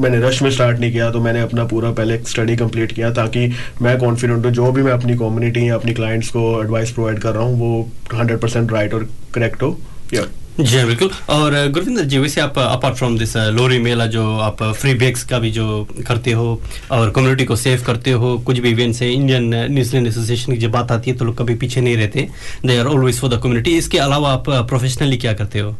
[0.01, 3.46] मैंने रश में स्टार्ट नहीं किया तो मैंने अपना पूरा पहले स्टडी कंप्लीट किया ताकि
[3.83, 7.35] मैं कॉन्फिडेंट हूँ, जो भी मैं अपनी कम्युनिटी या अपनी क्लाइंट्स को एडवाइस प्रोवाइड कर
[7.35, 9.79] रहा हूँ, वो हंड्रेड परसेंट राइट और करेक्ट हो।
[10.14, 10.27] या
[10.61, 14.94] जी, बिल्कुल। और गुरविंदर जी, वैसे आप अपार्ट फ्रॉम दिस लोरी मेला जो आप फ्री
[14.94, 15.66] बैग्स का भी जो
[16.07, 16.61] करते हो
[16.92, 20.70] और कम्युनिटी को सेव करते हो, कुछ भी इवेंट्स है इंडियन न्यूजीलैंड एसोसिएशन की जब
[20.70, 22.29] बात आती है तो लोग कभी पीछे नहीं रहते।
[22.66, 25.77] They are always for the community इसके अलावा आप प्रोफेशनली क्या करते हो?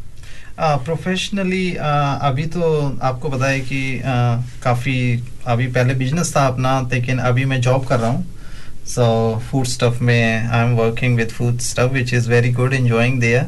[0.61, 2.61] प्रोफेशनली अभी तो
[3.03, 4.01] आपको पता है कि
[4.63, 8.25] काफ़ी अभी पहले बिज़नेस था अपना, लेकिन अभी मैं जॉब कर रहा हूँ।
[8.87, 9.03] सो
[9.49, 13.45] फ़ूड स्टफ़ में I am working with food stuff which is very good enjoying there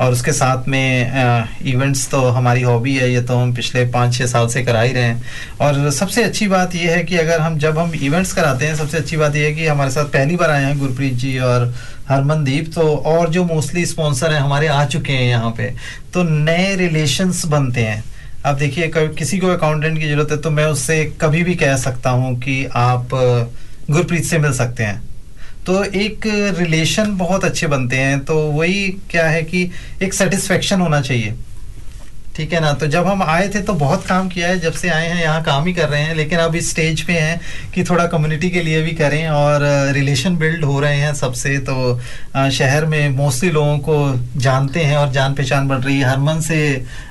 [0.00, 4.26] और उसके साथ में इवेंट्स तो हमारी हॉबी है, ये तो हम पिछले पाँच छः
[4.26, 5.22] साल से करा ही रहे हैं।
[5.60, 8.96] और सबसे अच्छी बात यह है कि अगर हम, जब हम इवेंट्स कराते हैं, सबसे
[8.98, 11.72] अच्छी बात यह है कि हमारे साथ पहली बार आए हैं, गुरप्रीत जी और
[12.08, 15.72] हरमनदीप तो और जो मोस्टली स्पॉन्सर हैं, हमारे आ चुके हैं यहाँ पे।
[16.14, 18.04] तो नए रिलेशंस बनते हैं।
[18.46, 22.10] आप देखिए किसी को अकाउंटेंट की ज़रूरत है तो मैं उससे कभी भी कह सकता
[22.10, 23.08] हूँ कि आप
[23.90, 25.02] गुरप्रीत से मिल सकते हैं।
[25.66, 26.26] तो एक
[26.58, 29.70] रिलेशन बहुत अच्छे बनते हैं तो वही क्या है कि
[30.02, 31.34] एक सेटिस्फेक्शन होना चाहिए।
[32.36, 32.72] ठीक है ना?
[32.72, 35.42] तो जब हम आए थे तो बहुत काम किया है जब से आए हैं यहाँ
[35.42, 37.40] काम ही कर रहे हैं लेकिन अब इस स्टेज पे हैं
[37.74, 41.98] कि थोड़ा कम्युनिटी के लिए भी करें और रिलेशन बिल्ड हो रहे हैं सबसे तो
[42.50, 43.96] शहर में मोस्टली लोगों को
[44.40, 46.60] जानते हैं और जान पहचान बढ़ रही है। हरमन से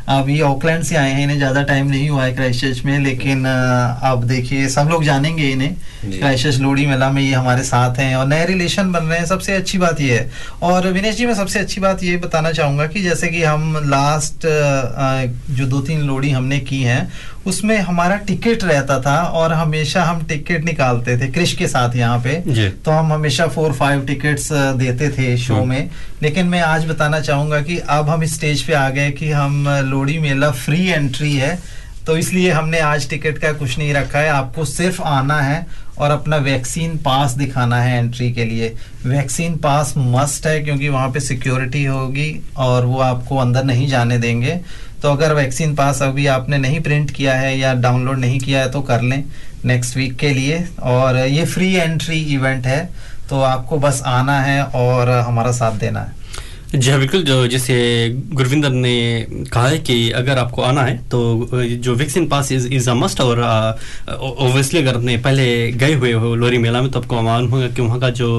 [0.10, 4.24] अभी ऑकलैंड से आए हैं इन्हें ज़्यादा टाइम नहीं हुआ है क्राइस्टचर्च में लेकिन अब
[4.28, 5.74] देखिए सब लोग जानेंगे इन्हें।
[6.10, 9.56] क्राइस्टचर्च लोड़ी मेला में ये हमारे साथ हैं और नए रिलेशन बन रहे हैं। सबसे
[9.56, 10.30] अच्छी बात ये है।
[10.64, 14.46] और विनेश जी मैं सबसे अच्छी बात ये बताना चाहूँगा कि जैसे कि हम लास्ट
[15.50, 17.12] जो दो तीन लोड़ी हमने की हैं
[17.46, 22.20] उसमें हमारा टिकट रहता था और हमेशा हम टिकट निकालते थे क्रिश के साथ यहाँ
[22.20, 22.36] पे।
[22.86, 25.90] तो हम हमेशा फोर फाइव टिकट्स देते थे शो हम्म। में।
[26.22, 30.20] लेकिन मैं आज बताना चाहूँगा कि अब हम स्टेज पे आ गए कि हम लोड़ी
[30.20, 31.60] मेला फ्री एंट्री है।
[32.06, 35.66] तो इसलिए हमने आज टिकट का कुछ नहीं रखा है। आपको सिर्फ़ आना है
[35.98, 38.74] और अपना वैक्सीन पास दिखाना है एंट्री के लिए।
[39.06, 44.18] वैक्सीन पास मस्ट है क्योंकि वहाँ पे सिक्योरिटी होगी और वो आपको अंदर नहीं जाने
[44.18, 44.60] देंगे।
[45.06, 48.72] तो अगर वैक्सीन पास अभी आपने नहीं प्रिंट किया है या डाउनलोड नहीं किया है
[48.72, 49.24] तो कर लें
[49.66, 52.80] नेक्स्ट वीक के लिए। और ये फ्री एंट्री इवेंट है
[53.30, 57.76] तो आपको बस आना है और हमारा साथ देना है। जी हाँ बिल्कुल। जो जैसे
[58.34, 58.96] गुरविंदर ने
[59.54, 61.22] कहा है कि अगर आपको आना है तो
[61.54, 63.42] जो vaccine pass is is a must और
[64.10, 67.82] ओबियसली अगर आपने पहले गए हुए हो लोरी मेला में तो आपको मालूम होगा कि
[67.82, 68.32] वहाँ का जो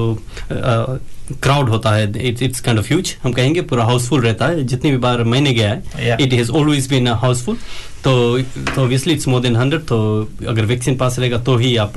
[1.33, 4.91] क्राउड होता है it's it's kind of huge हम कहेंगे पूरा हाउसफुल रहता है जितनी
[4.91, 7.57] भी बार मैंने गया है it has always been house full
[8.03, 9.97] तो तो obviously it's more than hundred तो
[10.47, 11.93] अगर वैक्सीन पास रहेगा तो ही आप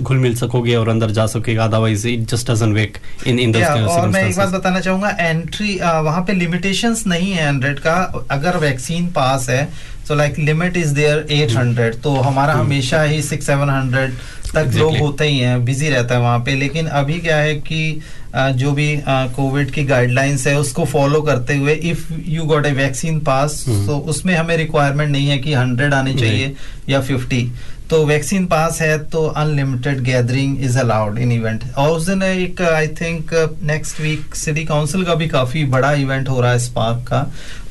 [0.00, 4.08] घुल मिल सकोगे और अंदर जा सकोगे। Otherwise it just doesn't work in in और
[4.08, 7.94] मैं एक बात बताना चाहूँगा एंट्री वहाँ पे लिमिटेशंस नहीं है हंड्रेड का।
[8.30, 9.68] अगर वैक्सीन पास है
[10.08, 14.14] तो like limit is there at hundred तो हमारा हमेशा ही सिक्स सेवन हंड्रेड
[14.54, 18.00] तक लोग होते ही हैं बिज़ी रहता है वहाँ पे। लेकिन अभी क्या है कि
[18.34, 23.20] जो भी कोविड की गाइडलाइंस है उसको फॉलो करते हुए if you got a vaccine
[23.20, 26.54] pass तो उसमें हमें रिक्वायरमेंट नहीं है कि हंड्रेड आने चाहिए
[26.88, 27.48] या फिफ्टी
[27.90, 32.62] तो वैक्सीन पास है तो unlimited gathering is allowed in event और उस दिन एक
[32.62, 37.04] I think next week city council का भी काफ़ी बड़ा इवेंट हो रहा है स्पार्क
[37.08, 37.20] का।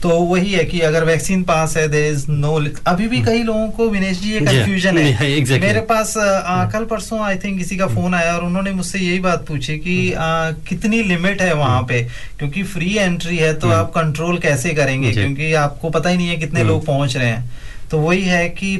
[0.01, 2.53] तो वही है कि अगर वैक्सीन पास है देर इज़ नो
[2.87, 5.61] अभी भी कई लोगों को विनेश जी ये कंफ्यूजन है। Exactly.
[5.61, 9.19] मेरे पास आ, कल परसों आई थिंक किसी का फ़ोन आया और उन्होंने मुझसे यही
[9.19, 12.01] बात पूछी कि आ, कितनी लिमिट है वहाँ पे?
[12.39, 15.11] क्योंकि फ्री एंट्री है तो आप कंट्रोल कैसे करेंगे?
[15.11, 17.51] क्योंकि आपको पता ही नहीं है कितने लोग पहुँच रहे हैं।
[17.93, 18.75] तो वही है कि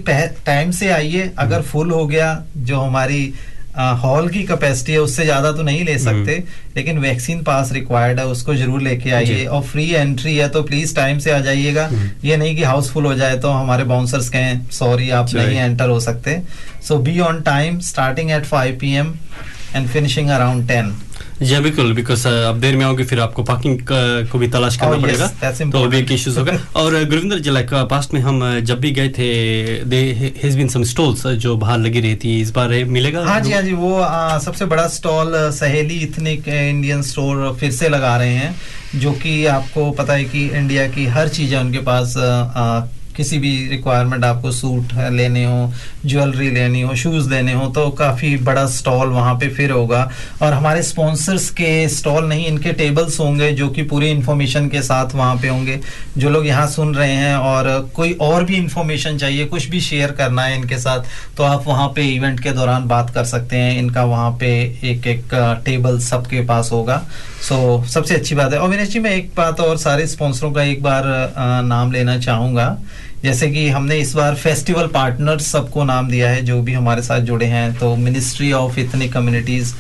[0.46, 3.34] टाइम से आइए अगर फुल हो गया जो हमारी
[4.02, 6.38] हॉल की कैपेसिटी है उससे ज़्यादा तो नहीं ले सकते
[6.76, 10.96] लेकिन वैक्सीन पास रिक्वायर्ड है उसको ज़रूर लेके आइए और फ्री एंट्री है तो प्लीज़
[10.96, 11.90] टाइम से आ जाइएगा।
[12.24, 16.00] ये नहीं कि हाउसफुल हो जाए तो हमारे बाउंसर्स कहें सॉरी आप नहीं एंटर हो
[16.00, 16.42] सकते।
[16.88, 19.14] So be on time starting at five P M
[19.76, 20.94] and finishing around ten
[21.42, 23.80] जी हाँ, बिल्कुल बिकॉज़ अब देर में आओगे फिर आपको पार्किंग
[24.32, 27.50] को भी तलाश करना oh, पड़ेगा। yes, तो भी एक इश्यूज़ होगा। और गुरविंदर जी
[27.50, 29.28] लाइक पास्ट में हम जब भी गए थे
[29.84, 30.02] they
[30.44, 33.26] has been some stalls जो बाहर लगी रही थी। इस बार मिलेगा?
[33.26, 37.90] हाँ जी हाँ जी वो आ, सबसे बड़ा स्टॉल सहेली इथनिक इंडियन स्टोर फिर से
[37.90, 38.56] लगा रहे हैं
[38.96, 42.82] जो कि आपको पता है कि इंडिया की हर चीज़ उनके पास आ,
[43.16, 45.72] किसी भी रिक्वायरमेंट आपको सूट लेने हो
[46.06, 50.10] ज्वेलरी लेनी हो शूज़ लेने हो तो काफ़ी बड़ा स्टॉल वहाँ पे फिर होगा।
[50.42, 55.16] और हमारे स्पॉन्सर्स के स्टॉल नहीं इनके टेबल्स होंगे जो कि पूरी इंफॉर्मेशन के साथ
[55.16, 55.80] वहाँ पे होंगे।
[56.18, 60.12] जो लोग यहाँ सुन रहे हैं और कोई और भी इंफॉर्मेशन चाहिए कुछ भी शेयर
[60.14, 61.04] करना है इनके साथ
[61.38, 64.50] तो आप वहाँ पे इवेंट के दौरान बात कर सकते हैं। इनका वहाँ पे
[64.84, 65.34] एक एक
[65.66, 67.02] टेबल सबके पास होगा।
[67.42, 70.52] सो so, सबसे अच्छी बात है। और विनेश जी मैं एक बात और सारे स्पॉन्सरों
[70.52, 71.04] का एक बार
[71.66, 72.78] नाम लेना चाहूँगा।
[73.24, 77.20] जैसे कि हमने इस बार फेस्टिवल पार्टनर्स सबको नाम दिया है, जो भी हमारे साथ
[77.22, 79.74] जुड़े हैं तो मिनिस्ट्री ऑफ़ इतनी communities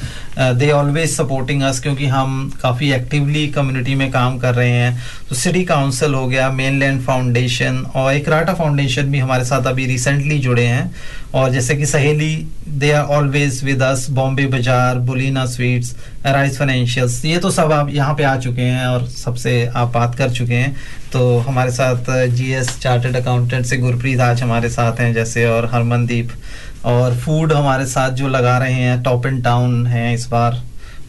[0.59, 5.35] they always supporting us क्योंकि हम काफ़ी एक्टिवली कम्युनिटी में काम कर रहे हैं। तो
[5.35, 9.85] सिटी काउंसिल हो गया मेन लैंड फाउंडेशन और एक राटा फाउंडेशन भी हमारे साथ अभी
[9.85, 10.93] रिसेंटली जुड़े हैं।
[11.33, 12.35] और जैसे कि Saheli
[12.83, 17.89] they are always with us Bombay Bazaar बुलीना sweets rice financials ये तो सब आप
[17.91, 20.75] यहाँ पे आ चुके हैं और सबसे आप बात कर चुके हैं।
[21.13, 26.31] तो हमारे साथ जीएस चार्टर्ड अकाउंटेंट से गुरप्रीत आज हमारे साथ हैं जैसे और हरमनदीप।
[26.85, 30.61] और फ़ूड हमारे साथ जो लगा रहे हैं टॉप एंड टाउन है इस बार।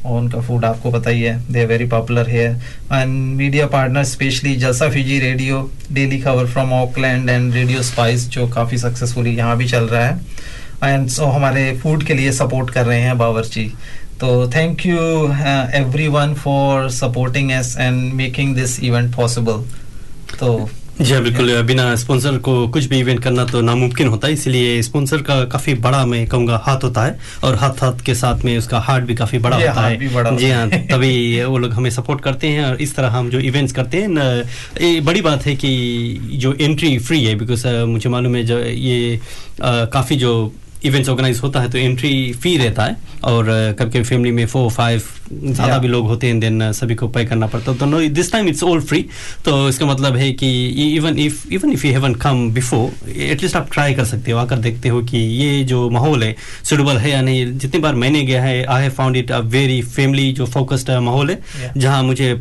[0.05, 2.51] और उनका फ़ूड आपको पता ही है they are very popular here
[2.93, 8.47] and media partner specially Jalsa Fiji Radio Daily Khabar from Auckland and Radio Spice जो
[8.49, 10.21] काफ़ी सक्सेसफुली यहाँ भी चल रहा है।
[10.85, 13.65] एंड सो हमारे फ़ूड के लिए सपोर्ट कर रहे हैं बावरची
[14.21, 14.99] तो thank you
[16.09, 19.65] everyone for supporting us and making this event possible
[20.41, 20.69] तो
[21.01, 24.83] जी हाँ बिल्कुल। बिना स्पॉन्सर को कुछ भी इवेंट करना तो नामुमकिन होता है इसलिए
[24.83, 28.57] स्पॉन्सर का काफ़ी बड़ा मैं कहूँगा हाथ होता है और हाथ हाथ के साथ में
[28.59, 32.21] उसका हार्ट भी काफ़ी बड़ा होता है। बड़ा जी हाँ तभी वो लोग हमें सपोर्ट
[32.21, 34.43] करते हैं और इस तरह हम जो इवेंट्स करते हैं
[34.81, 35.73] ये बड़ी बात है कि
[36.43, 39.21] जो एंट्री फ्री है बिकॉज़ मुझे मालूम है जो ये
[39.63, 40.35] काफ़ी जो
[40.85, 43.47] इवेंट्स ऑर्गेनाइज होता है तो एंट्री फ़ी रहता है और
[43.79, 47.25] कभी कभी फैमिली में फोर फाइव ज़्यादा भी लोग होते हैं देन सभी को पे
[47.25, 49.01] करना पड़ता है। तो no this time it's all free
[49.45, 50.51] तो इसका मतलब है कि
[50.97, 54.59] even if even if you haven't come before at least आप ट्राई कर सकते हो। आकर
[54.59, 58.43] देखते हो कि ये जो माहौल है सुटेबल है या नहीं। जितनी बार मैंने गया
[58.43, 62.35] है I have found it a very family जो फोकस्ड माहौल है जहाँ मुझे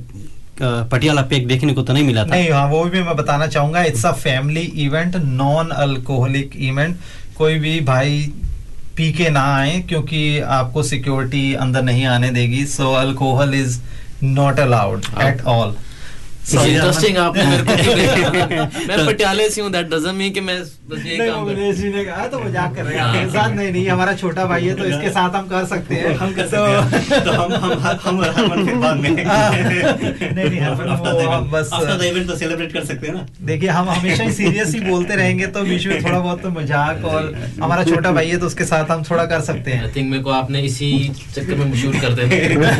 [0.61, 3.83] पटियाला पेक देखने को तो नहीं मिला था। नहीं हाँ वो भी मैं बताना चाहूँगा
[3.83, 6.97] it's a family event non alcoholic event
[7.37, 8.19] कोई भी भाई
[8.97, 13.79] पी के ना आए क्योंकि आपको सिक्योरिटी अंदर नहीं आने देगी so alcohol is
[14.23, 15.75] not allowed at all
[16.43, 17.73] interesting आपने मेरे को
[18.87, 21.53] मैं पटियाले से हूँ दैट डजंट मीन कि मैं बस यही काम कर
[21.93, 24.75] ने कहा तो मज़ाक कर रहे हैं आपके साथ नहीं नहीं हमारा छोटा भाई है
[24.75, 27.71] तो इसके साथ हम कर सकते हैं हम कर सकते हैं। तो हम हम
[28.03, 32.85] हम हरमन के बाद में नहीं नहीं हरमन बस आफ्टर द इवेंट तो सेलिब्रेट कर
[32.85, 36.19] सकते हैं ना। देखिए हम हमेशा ही सीरियस ही बोलते रहेंगे तो बीच में थोड़ा
[36.19, 39.71] बहुत तो मज़ाक और हमारा छोटा भाई है तो उसके साथ हम थोड़ा कर सकते
[39.71, 40.91] हैं। आई थिंक मेरे को आपने इसी
[41.35, 42.71] चक्कर में मशहूर कर देना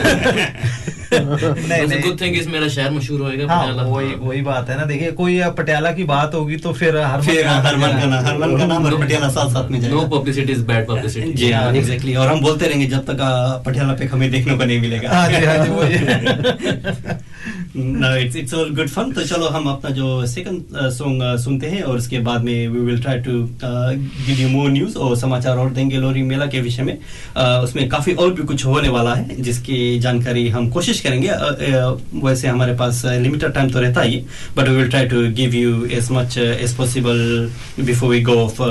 [1.14, 4.86] नहीं नहीं। गुड थिंग इज़ मेरा शहर मशहूर होएगा हाँ, वही वही बात है ना
[4.86, 8.98] देखिए कोई पटियाला की बात होगी तो फिर हरमन का नाम हरमन का नाम और
[9.04, 12.42] पटियाला साथ साथ में जाएगा। No publicity is bad publicity जी हाँ एग्जैक्टली और हम
[12.42, 13.18] बोलते रहेंगे जब तक
[13.66, 17.22] पटियाला पे हमें देखने को नहीं मिलेगा। हाँ जी हाँ जी वही
[17.76, 19.14] no, it's it's all good fun.
[19.14, 22.80] तो चलो हम अपना जो सॉन्ग uh, uh, सुनते हैं और उसके बाद में we
[22.80, 23.32] will try to
[23.64, 27.88] give you more news और समाचार और देंगे लोरी मेला के विषय में। Uh, उसमें
[27.90, 32.48] काफ़ी और भी कुछ होने वाला है जिसकी जानकारी हम कोशिश करेंगे। Uh, uh, वैसे
[32.48, 34.24] हमारे पास लिमिटेड टाइम तो रहता ही
[34.58, 38.62] but we will try to give you as much as possible before we go off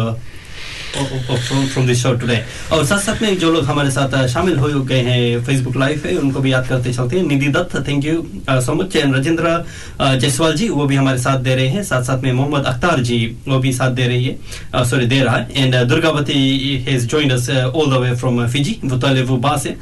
[0.92, 2.38] from this show today
[2.72, 6.16] और साथ साथ में जो लोग हमारे साथ शामिल हो गए हैं फेसबुक लाइव पे,
[6.16, 9.64] उनको भी याद करते चलते हैं। Nidhi Dutt thank you so much and Rajendra
[10.00, 13.18] Jaiswal ji, वो भी हमारे साथ दे रहे हैं। साथ साथ में मोहम्मद अख्तार जी,
[13.48, 17.50] वो भी साथ दे रही है। सॉरी दे रहा है। And Durgavati has joined us
[17.50, 19.76] all the way from Fiji वो से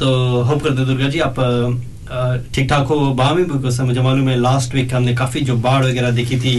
[0.00, 1.36] तो होप करते दुर्गा जी, आप
[2.54, 5.84] ठीक ठाक हो बा में बिकॉज़ मुझे मालूम है लास्ट वीक हमने काफ़ी जो बाढ़
[5.84, 6.54] वगैरह देखी थी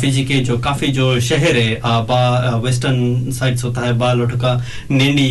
[0.00, 4.54] फिजी के जो काफ़ी जो शहर है बा वेस्टर्न साइड्स होता है बा लोटका
[4.90, 5.28] नेंडी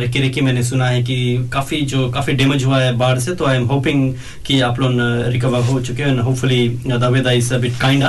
[0.00, 1.16] रेकी रेकी मैंने सुना है कि
[1.52, 4.12] काफ़ी जो काफ़ी डैमेज हुआ है बाढ़ से तो आई एम होपिंग
[4.46, 4.92] कि आप लोग
[5.32, 8.04] रिकवर हो चुके हैं hopefully the weather is a bit kind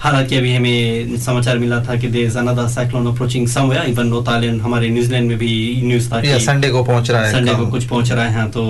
[0.00, 4.60] हालाँकि अभी हमें समाचार मिला था कि there another cyclone approaching somewhere even north island
[4.62, 5.52] हमारे न्यूजीलैंड में भी
[5.84, 8.64] न्यूज़ था संडे को पहुँच रहा है संडे को कुछ पहुँच रहा है तो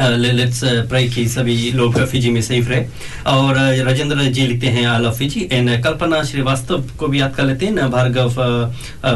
[0.00, 2.84] लेट्स प्रे कि सभी लोग फिजी में सेफ़ रहे।
[3.26, 7.44] और राजेंद्र जी लिखते हैं I love Fiji and Kalpana Srivastava को भी याद कर
[7.44, 8.40] लेते हैं भार्गव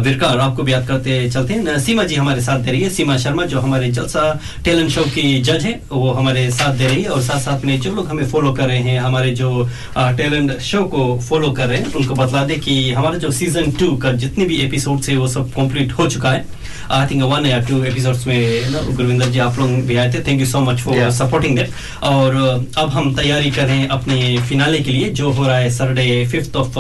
[0.03, 3.17] विरकार, आपको भी याद करते चलते हैं। सीमा जी हमारे साथ दे रही है, सीमा
[3.17, 4.23] शर्मा, जो हमारे जलसा
[4.65, 7.79] टैलेंट शो की जज है, वो हमारे साथ दे रही है। और साथ साथ में
[7.81, 9.69] जो लोग हमें फॉलो कर रहे हैं, हमारे जो
[9.99, 13.97] टैलेंट शो को फॉलो कर रहे हैं, उनको बतला दे कि हमारा जो सीज़न टू
[13.97, 16.45] का जितने भी एपिसोड है, वो सब कंप्लीट हो चुका है।
[16.91, 20.41] आई थिंक वन या टू एपिसोड्स में गुरविंदर जी आप लोग भी आए थे। Thank
[20.41, 21.71] you so much for supporting that
[22.03, 22.37] और
[22.79, 26.27] अब हम तैयारी कर रहे हैं अपने फिनाले के लिए जो हो रहा है सैटरडे
[26.33, 26.79] फिफ्थ ऑफ़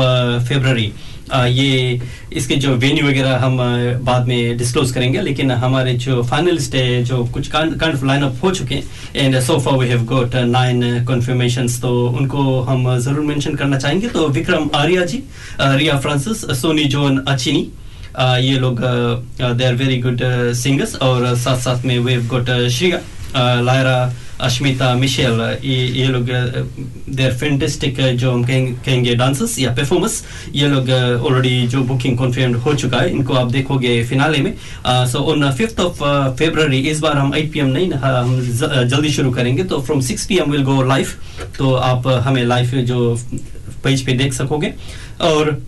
[0.49, 0.93] फेब्रवरी
[1.35, 2.01] ये
[2.37, 3.57] इसके जो वेन्यू वगैरह हम
[4.05, 8.45] बाद में डिस्क्लोज करेंगे लेकिन हमारे जो फाइनलिस्ट है जो कुछ काइंड ऑफ़ लाइन अप
[8.45, 8.85] हो चुके हैं
[9.17, 14.09] and so far we have got nine confirmation तो उनको हम ज़रूर मेंशन करना चाहेंगे।
[14.09, 15.23] तो Vikram Arya ji
[15.61, 17.69] Riya Francis Soni zone Achini
[18.13, 18.81] Uh, ये लोग
[19.41, 20.21] they are very good
[20.55, 22.99] singers और साथ साथ में we got Shriya
[23.37, 24.13] Lyra
[24.47, 30.23] Ashmita Michelle ये ये लोग दे आर फैंटेस्टिक जो हम कहेंगे डांसर्स या परफॉर्मर्स
[30.55, 34.55] ये लोग ऑलरेडी जो बुकिंग कन्फर्म हो चुका है इनको आप देखोगे फिनाले में
[35.13, 36.03] so on fifth of
[36.39, 38.39] February इस बार हम 8 पीएम नहीं हम
[38.89, 41.13] जल्दी शुरू करेंगे तो from 6 PM will go live
[41.59, 43.15] तो आप हमें लाइव जो
[43.85, 44.75] पेज पे देख सकोगे
[45.21, 45.59] और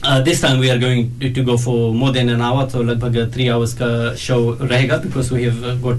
[0.00, 3.48] time we are going to, to go for more than an hour, so लगभग three
[3.50, 5.96] hours का show रहेगा because we have got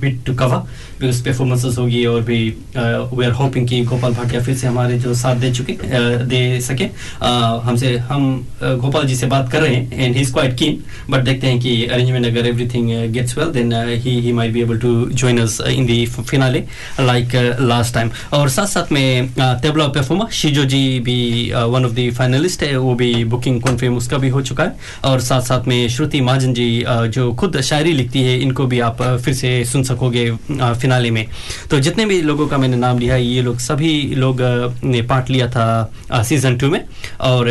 [0.00, 2.38] bit to cover उस परफॉर्मेंसेस होगी और भी
[2.76, 6.60] वी आर होपिंग कि गोपाल भाटिया फिर से हमारे जो साथ दे चुके uh, दे
[6.60, 10.32] सके। uh, हमसे, हम uh, गोपाल जी से बात कर रहे हैं and he is
[10.32, 10.78] quite keen
[11.10, 13.72] but देखते हैं कि अरेंजमेंट अगर everything gets well then
[14.02, 16.64] he he might be able to join us in the finale
[17.00, 21.18] like last time और साथ साथ में तेबला परफॉर्मर शिजो जी भी
[21.52, 24.72] वन ऑफ़ द फाइनलिस्ट है, वो भी बुकिंग कॉन्फर्म उसका भी हो चुका है।
[25.04, 29.02] और साथ साथ में श्रुति महाजन जी जो खुद शायरी लिखती है, इनको भी आप
[29.24, 31.24] फिर से सुन सकोगे फिनाले में।
[31.70, 34.42] तो जितने भी लोगों का मैंने नाम लिया, ये लोग सभी लोग
[34.84, 36.80] ने पार्ट लिया था सीज़न टू में।
[37.20, 37.48] और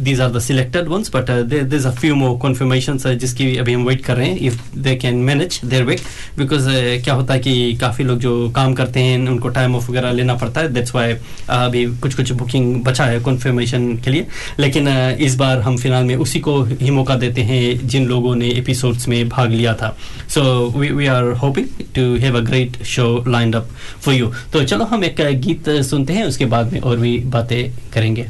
[0.00, 4.04] these are the selected ones but there is a few more confirmation अभी हम वेट
[4.04, 6.00] कर रहे हैं if they can manage their week
[6.38, 6.68] because
[7.04, 10.34] क्या होता है कि काफ़ी लोग जो काम करते हैं, उनको टाइम ऑफ़ वगैरह लेना
[10.34, 11.12] पड़ता है। दैट्स वाई
[11.50, 14.26] अभी कुछ कुछ बुकिंग बचा है कन्फर्मेशन के लिए।
[14.60, 14.88] लेकिन
[15.20, 19.08] इस बार हम फ़िलहाल में उसी को ही मौका देते हैं, जिन लोगों ने एपिसोड्स
[19.08, 19.96] में भाग लिया था।
[20.28, 20.42] So
[20.76, 23.68] we we are hoping to have a great show lined up
[24.04, 27.60] for you तो चलो हम एक गीत सुनते हैं उसके बाद में और भी बातें
[27.94, 28.28] करेंगे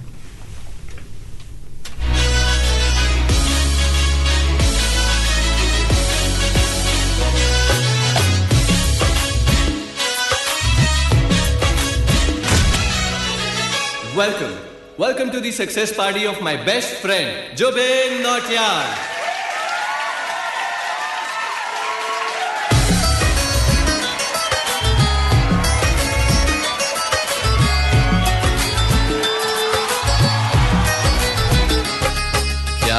[14.14, 14.52] Welcome.
[14.98, 19.11] Welcome to the success party of my best friend, Jobin Notyar.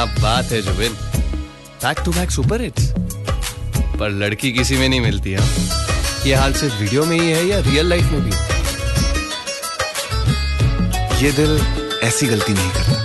[0.04, 0.92] क्या बात है, Zubin.
[1.82, 2.84] Back to back super hits
[3.98, 5.42] पर लड़की किसी में नहीं मिलती, है?
[6.26, 8.32] ये हाल सिर्फ़ वीडियो में ही है या रियल लाइफ में भी?
[11.24, 11.52] ये दिल
[12.02, 12.96] ऐसी गलती नहीं करता।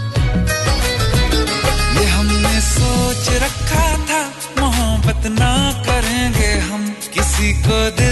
[2.00, 4.22] ये हमने सोच रखा था,
[4.62, 5.54] मोहब्बत ना
[5.88, 8.09] करेंगे हम किसी को दिल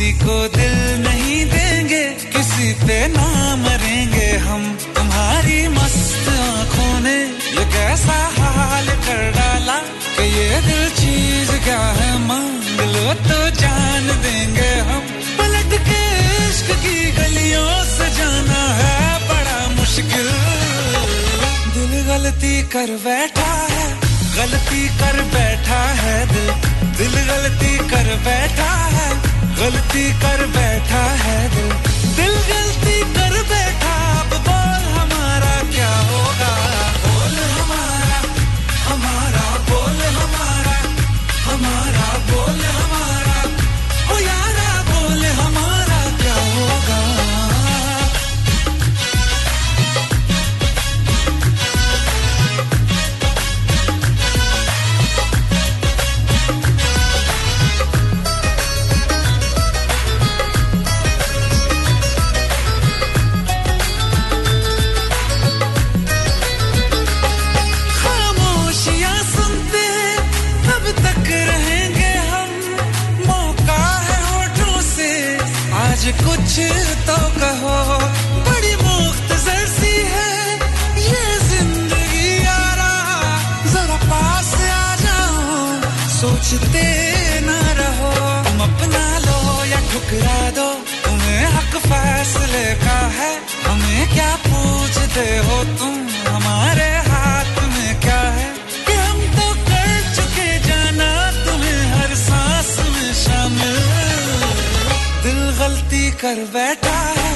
[0.00, 3.24] किसी को दिल नहीं देंगे, किसी पे ना
[3.56, 4.62] मरेंगे हम।
[4.96, 7.16] तुम्हारी मस्त आँखों ने
[7.56, 9.76] ये कैसा हाल कर डाला
[10.16, 15.02] कि ये दिल चीज़ क्या है, मांग लो तो जान देंगे हम।
[15.38, 16.00] पलट के
[16.38, 18.96] इश्क की गलियों से जाना है,
[19.28, 20.30] बड़ा मुश्किल।
[21.76, 23.88] दिल गलती कर बैठा है,
[24.38, 26.48] गलती कर बैठा है दिल।
[26.96, 29.29] दिल गलती कर बैठा है।
[29.60, 31.72] गलती कर बैठा है दिल।
[32.18, 36.52] दिल गलती कर बैठा, अब बोल हमारा क्या होगा?
[37.04, 38.20] बोल हमारा
[38.86, 40.78] हमारा, बोल हमारा
[41.48, 43.29] हमारा, बोल हमारा।
[76.50, 77.74] तो कहो,
[78.46, 78.74] बड़ी
[80.06, 80.58] है,
[80.98, 82.90] ये ज़िंदगी यारा
[84.02, 85.46] पास आ जाओ,
[86.16, 86.82] सोचते
[87.46, 88.10] ना रहो,
[88.48, 89.80] तुम अपना लो या
[90.58, 90.68] दो,
[91.06, 93.32] तुम्हें हक फैसले का है
[94.14, 95.59] क्या पूछते हो?
[106.30, 107.30] कर बैठा है,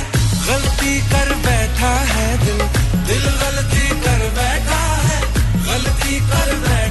[0.47, 2.59] गलती कर बैठा है दिल।
[3.07, 5.19] दिल गलती कर बैठा है,
[5.67, 6.84] गलती कर बैठा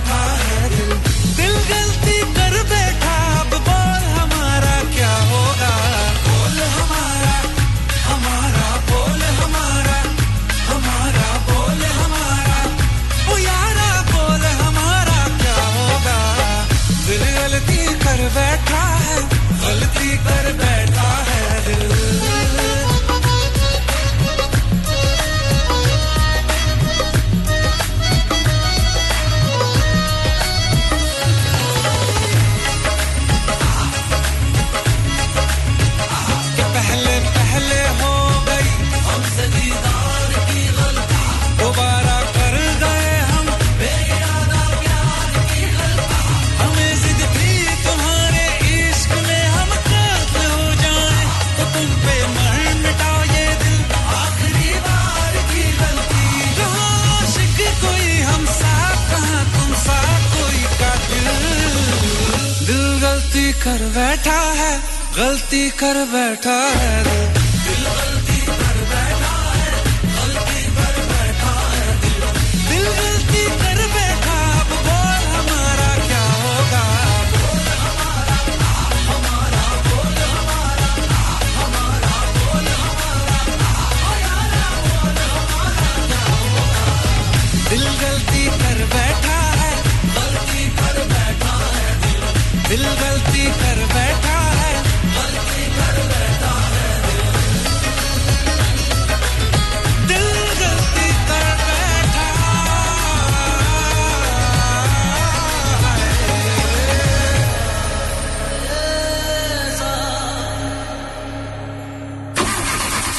[63.93, 64.71] बैठा है
[65.17, 67.22] गलती कर बैठा है।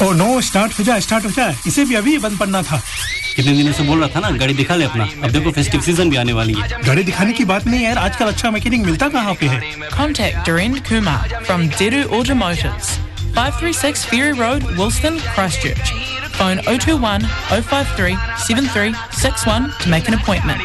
[0.01, 2.81] ओ नो स्टार्ट हो जाए स्टार्ट हो जाए इसे भी अभी बंद पड़ना था।
[3.35, 6.09] कितने दिनों से बोल रहा था ना गाड़ी दिखा ले अपना। अब देखो फेस्टिव सीज़न
[6.09, 9.09] भी आने वाली है। गाड़ी दिखाने की बात नहीं है यार आजकल अच्छा मैकेनिक मिलता
[9.09, 9.61] कहाँ पे है?
[9.91, 11.19] Contact Doreen Kumar
[11.49, 12.87] from Deru Automotives,
[13.37, 15.93] 536 Ferry Road, Wilston, Christchurch.
[16.39, 18.17] Phone 021 053
[18.47, 20.61] 7361 to make an appointment.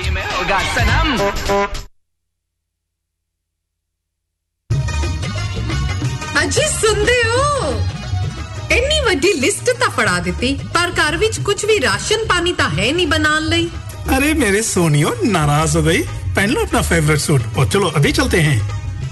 [10.00, 13.70] ਫੜਾ ਦਿੱਤੀ ਪਰ ਘਰ ਵਿੱਚ ਕੁਝ ਵੀ ਰਾਸ਼ਨ ਪਾਣੀ ਤਾਂ ਹੈ ਨਹੀਂ ਬਣਾਉਣ ਲਈ
[14.16, 16.02] अरे मेरे सोनियो नाराज हो गई
[16.36, 18.58] पहन लो अपना फेवरेट सूट और चलो अभी चलते हैं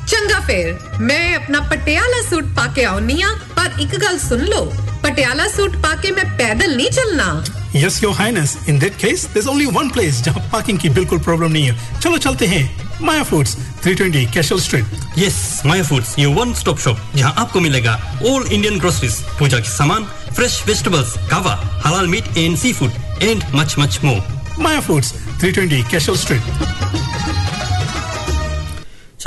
[0.07, 4.71] ਚੰਗਾ ਫੇਰ ਮੈਂ ਆਪਣਾ ਪਟਿਆਲਾ ਸੂਟ ਪਾ ਕੇ ਆਉਣੀ ਆ ਪਰ ਇੱਕ ਗੱਲ ਸੁਣ ਲਓ
[5.03, 7.27] ਪਟਿਆਲਾ ਸੂਟ ਪਾ ਕੇ ਮੈਂ ਪੈਦਲ ਨਹੀਂ ਚੱਲਣਾ
[7.75, 11.55] yes your highness in that case there's only one place जहाँ पार्किंग की बिल्कुल प्रॉब्लम
[11.55, 12.61] नहीं है चलो चलते हैं
[13.02, 15.36] Maya Foods 320 Cashel Street yes
[15.66, 17.94] Maya Foods ये वन स्टॉप शॉप जहाँ आपको मिलेगा
[18.30, 20.04] ऑल इंडियन ग्रोसरीज पूजा के सामान
[20.36, 21.54] फ्रेश वेजिटेबल्स कावा
[21.86, 25.12] हलाल meat and sea food and much much more Maya Foods
[25.44, 26.77] 320 Cashel Street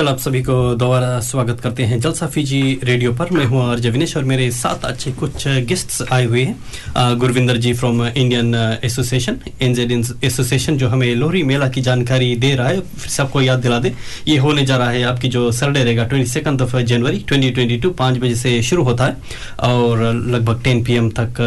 [0.02, 3.90] चलो, आप सभी को दोबारा स्वागत करते हैं जलसा फीजी रेडियो पर। मैं हूँ आरजे
[3.90, 9.38] विनेश और मेरे साथ अच्छे कुछ गेस्ट्स आए हुए हैं। Gurvinder ji from Indian association
[9.62, 9.92] NZ
[10.24, 13.80] association जो हमें लोहरी मेला की जानकारी दे रहा है। फिर से आपको याद दिला
[13.80, 13.94] दे,
[14.28, 17.78] ये होने जा रहा है आपकी जो सरडे रहेगा twenty second of January twenty twenty
[17.78, 19.18] two बजे से शुरू होता है
[19.70, 21.44] और लगभग टेन पी तक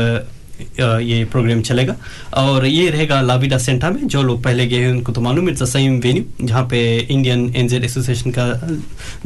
[0.81, 1.97] ये प्रोग्राम चलेगा।
[2.35, 5.73] और ये रहेगा लाविडा सेंटा में, जो लोग पहले गए हैं, उनको तो मालूम इट्स
[5.73, 8.47] सेम वेन्यू जहाँ पे इंडियन एनजेड एसोसिएशन का,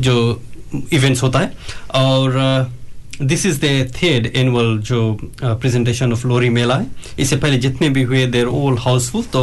[0.01, 0.43] जो
[0.93, 1.53] इवेंट्स होता है।
[1.95, 2.77] और
[3.21, 3.65] this is the
[3.95, 4.99] third annual जो
[5.43, 6.87] प्रेजेंटेशन ऑफ़ लोरी मेला है
[7.19, 9.43] इससे पहले जितने भी हुए देर ऑल हाउसफुल तो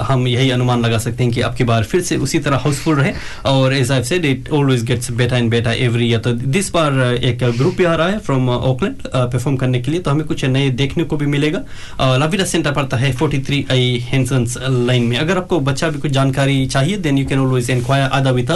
[0.00, 3.12] हम यही अनुमान लगा सकते हैं कि आपकी बार फिर से उसी तरह हाउसफुल रहे।
[3.46, 7.00] और as I said it always gets better and better every year तो दिस बार
[7.14, 10.44] एक ग्रुप भी आ रहा है फ्रॉम ओकलैंड परफॉर्म करने के लिए। तो हमें कुछ
[10.46, 15.16] नए देखने को भी मिलेगा। लविरा सेंटर पड़ता है फोर्टी थ्री आई हेंसन्स लाइन में।
[15.18, 18.50] अगर आपको बच्चा भी कुछ जानकारी चाहिए then you can always inquire आदा विथ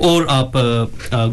[0.00, 0.52] और आप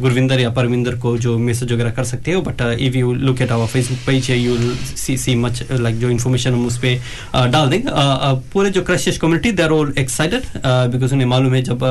[0.02, 3.52] गुरविंदर या परविंदर को जो मैसेज वगैरह कर सकते हो but if you look at
[3.52, 4.58] our Facebook page you
[4.98, 6.98] see see much like जो इन्फॉर्मेशन हम उस पर
[7.36, 10.44] uh, डाल देंगे uh, uh, पूरे जो क्रशिश community they are all excited
[10.92, 11.84] because उन्हें मालूम है जब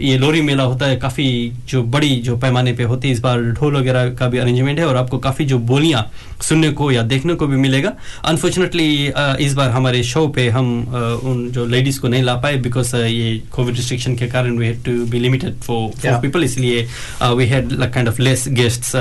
[0.00, 1.28] ये लोरी मेला होता है काफ़ी
[1.68, 4.86] जो बड़ी जो पैमाने पे होती है इस बार ढोल वगैरह का भी अरेंजमेंट है
[4.86, 6.10] और आपको काफ़ी जो बोलियाँ
[6.42, 7.92] सुनने को या देखने को भी मिलेगा
[8.24, 8.90] अनफॉर्चुनेटली
[9.46, 10.70] इस बार हमारे शो पे हम
[11.24, 14.82] उन जो लेडीज़ को नहीं ला पाए बिकॉज़ ये कोविड रिस्ट्रिक्शन के कारण we had
[14.84, 16.86] to be limited for for people इसलिए
[17.34, 18.94] we had kind of less guests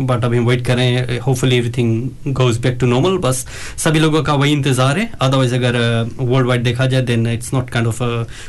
[0.00, 3.46] but अभी वेट करें hopefully everything goes back to normal बस
[3.78, 5.78] सभी लोगों का वही इंतज़ार है। अदरवाइज़ अगर
[6.18, 8.02] वर्ल्ड वाइड देखा जाए then it's not kind of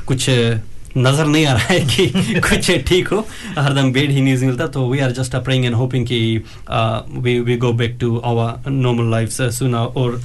[0.07, 0.29] कुछ
[0.97, 3.25] नज़र नहीं आ रहा है कि कुछ ठीक हो।
[3.57, 6.19] हरदम बेड ही न्यूज़ मिलता तो we are just praying and hoping कि
[7.17, 10.21] we we go back to our normal life सुना और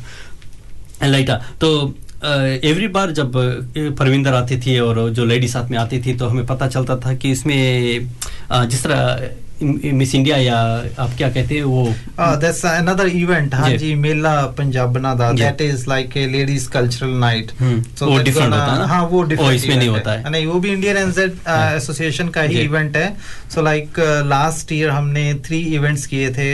[1.04, 1.94] लाइटा तो
[2.24, 3.32] एवरी uh, बार जब
[3.98, 7.14] परविंदर आती थी और जो लेडी साथ में आती थी तो हमें पता चलता था
[7.14, 8.08] कि इसमें
[8.52, 9.28] uh, जिस तरह
[9.62, 10.56] मिस इंडिया या
[11.00, 11.84] आप क्या कहते हैं वो?
[12.20, 17.50] दैट्स अनदर इवेंट हाँ जी मेला पंजाबना दा that is like a ladies cultural night
[17.98, 20.72] so वो डिफरेंट होता है हाँ वो डिफरेंट इसमें नहीं होता है। नहीं वो भी
[20.72, 23.08] इंडियन एनजेड एसोसिएशन का ही इवेंट है।
[23.54, 26.50] सो लाइक लास्ट ईयर हमने थ्री इवेंट्स किए थे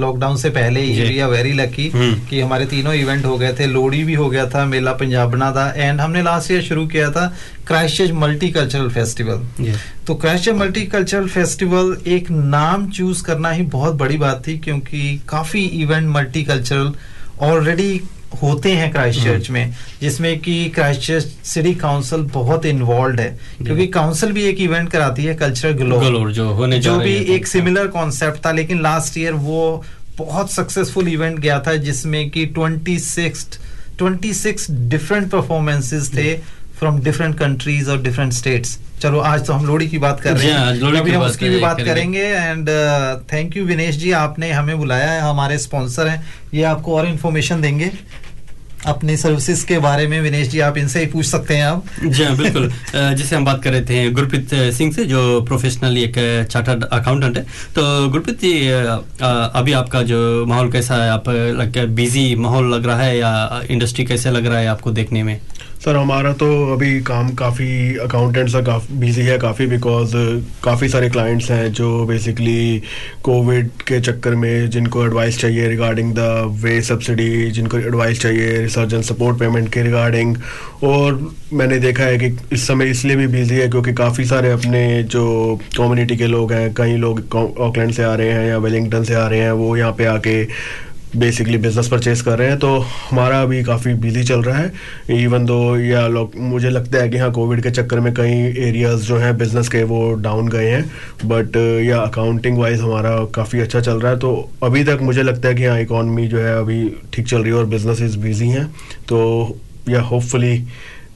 [0.00, 3.52] लॉकडाउन uh, से पहले ही। वी आर वेरी लकी कि हमारे तीनों इवेंट हो गए
[3.60, 7.10] थे। लोहड़ी भी हो गया था मेला पंजाबना दा एंड हमने लास्ट ईयर शुरू किया
[7.10, 7.32] था
[7.66, 9.74] क्राइस्टचर्च मल्टी कल्चरल फेस्टिवल
[10.10, 15.02] तो क्राइस्टचर्च मल्टी कल्चरल फेस्टिवल एक नाम चूज़ करना ही बहुत बड़ी बात थी क्योंकि
[15.28, 16.92] काफ़ी इवेंट मल्टी कल्चरल
[17.48, 18.00] ऑलरेडी
[18.42, 19.50] होते हैं क्राइस्ट चर्च hmm.
[19.50, 23.30] में जिसमें कि क्राइस्ट चर्च सिटी काउंसिल बहुत इन्वॉल्व है
[23.62, 27.86] क्योंकि काउंसिल भी एक इवेंट कराती है कल्चरल ग्लोर जो होने जो भी एक सिमिलर
[27.96, 29.62] कॉन्सेप्ट था लेकिन लास्ट ईयर वो
[30.18, 33.46] बहुत सक्सेसफुल इवेंट गया था जिसमें कि twenty six
[33.98, 36.32] twenty six different performances थे
[36.80, 40.46] फ्रॉम डिफरेंट कंट्रीज़ और डिफरेंट स्टेट्स चलो आज तो हम लोहड़ी की बात कर रहे
[40.46, 42.68] हैं। अभी हम उसकी भी बात करेंगे। And
[43.32, 46.24] thank you Vinesh ji आपने हमें बुलाया है हमारे स्पॉन्सर हैं।
[46.54, 47.90] ये आपको और इन्फॉर्मेशन देंगे।
[48.86, 52.24] अपनी सर्विसेज़ के बारे में विनेश जी आप इनसे ही पूछ सकते हैं आप जी
[52.24, 56.18] हाँ बिल्कुल। जैसे हम बात कर रहे थे गुरप्रीत सिंह से जो प्रोफेशनली एक
[56.50, 57.42] चार्टर्ड अकाउंटेंट है।
[57.76, 58.52] तो गुरप्रीत जी
[59.60, 61.10] अभी आपका जो माहौल कैसा है?
[61.10, 65.22] आप लग बिज़ी माहौल लग रहा है या इंडस्ट्री कैसे लग रहा है आपको देखने
[65.22, 65.40] में?
[65.80, 70.12] सर, हमारा तो अभी काम काफ़ी अकाउंटेंट्स का बिज़ी है काफ़ी बिकॉज़
[70.64, 72.82] काफ़ी सारे क्लाइंट्स हैं जो बेसिकली
[73.24, 76.26] कोविड के चक्कर में जिनको एडवाइस चाहिए रिगार्डिंग द
[76.62, 80.36] वे सब्सिडी जिनको एडवाइस चाहिए रिसर्च एंड सपोर्ट पेमेंट के रिगार्डिंग
[80.82, 81.18] और
[81.52, 85.24] मैंने देखा है कि इस समय इसलिए भी बिज़ी है क्योंकि काफ़ी सारे अपने जो
[85.76, 89.26] कम्युनिटी के लोग हैं, कई लोग ऑकलैंड से आ रहे हैं या वेलिंगटन से आ
[89.26, 90.42] रहे हैं, वो यहाँ पे आके
[91.16, 95.44] बेसिकली बिज़नेस परचेज कर रहे हैं तो हमारा अभी काफ़ी बिज़ी चल रहा है। इवन
[95.46, 98.32] दो या लोग मुझे लगता है कि हाँ कोविड के चक्कर में कई
[98.66, 100.84] एरियाज़ जो हैं बिज़नेस के, वो डाउन गए हैं।
[101.24, 101.56] बट
[101.86, 105.54] या अकाउंटिंग वाइज हमारा काफ़ी अच्छा चल रहा है तो अभी तक मुझे लगता है
[105.54, 106.78] कि हाँ इकॉनमी जो है अभी
[107.14, 108.66] ठीक चल रही है और बिज़नेस बिज़ी हैं।
[109.08, 109.58] तो
[109.88, 110.56] या होपफुली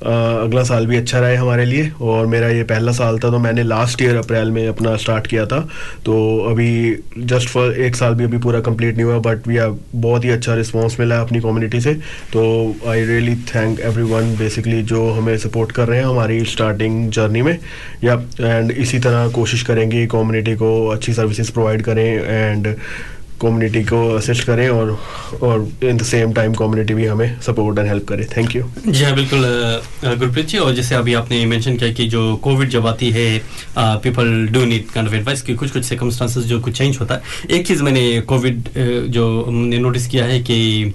[0.04, 3.62] अगला साल भी अच्छा रहे हमारे लिए। और मेरा ये पहला साल था तो मैंने
[3.62, 5.60] लास्ट ईयर अप्रैल में अपना स्टार्ट किया था।
[6.04, 6.14] तो
[6.50, 10.24] अभी जस्ट फॉर एक साल भी अभी पूरा कंप्लीट नहीं हुआ बट वी आर बहुत
[10.24, 11.94] ही अच्छा रिस्पॉन्स मिला है अपनी कम्युनिटी से।
[12.32, 12.44] तो
[12.88, 14.04] I really thank every
[14.36, 17.58] basically जो हमें सपोर्ट कर रहे हैं हमारी स्टार्टिंग जर्नी में।
[18.04, 22.74] या एंड इसी तरह कोशिश करेंगे कम्युनिटी को अच्छी सर्विसेज़ प्रोवाइड करें एंड
[23.42, 24.90] कम्युनिटी को असिस्ट करें और
[25.42, 28.24] और in the same time community भी हमें सपोर्ट एंड हेल्प करे.
[28.36, 29.42] थैंक यू जी हाँ बिल्कुल
[30.04, 33.26] गुरप्रीत जी और जैसे अभी आपने मेंशन किया कि जो कोविड जब आती है
[33.78, 37.22] people do need kind of advice कि कुछ कुछ सर्कमस्टांसेस जो कुछ चेंज होता है।
[37.50, 38.68] एक चीज़ मैंने कोविड
[39.10, 40.94] जो हमने नोटिस किया है कि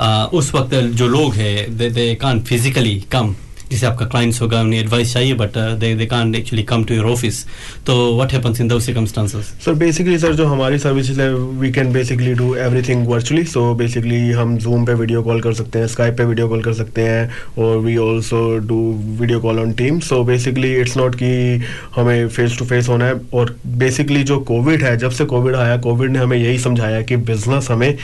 [0.00, 3.34] आ, उस वक्त जो लोग हैं दे दे कान फिजिकली कम
[3.72, 7.06] जैसे आपका क्लाइंट्स होगा, उन्हें एडवाइस चाहिए but they they can't actually come to your
[7.06, 7.44] office
[7.86, 11.92] तो what happens in those circumstances sir basically sir जो हमारी सर्विसेज़ है we can
[11.92, 16.16] basically do everything virtually so basically हम जूम पे वीडियो कॉल कर सकते हैं स्काइप
[16.18, 18.80] पे वीडियो कॉल कर सकते हैं, और we also do
[19.20, 21.62] video call on team so basically it's not कि
[21.96, 25.76] हमें फेस टू फेस होना है, और बेसिकली जो कोविड है, जब से कोविड आया
[25.80, 27.96] कोविड ने हमें यही समझाया कि बिज़नेस हमें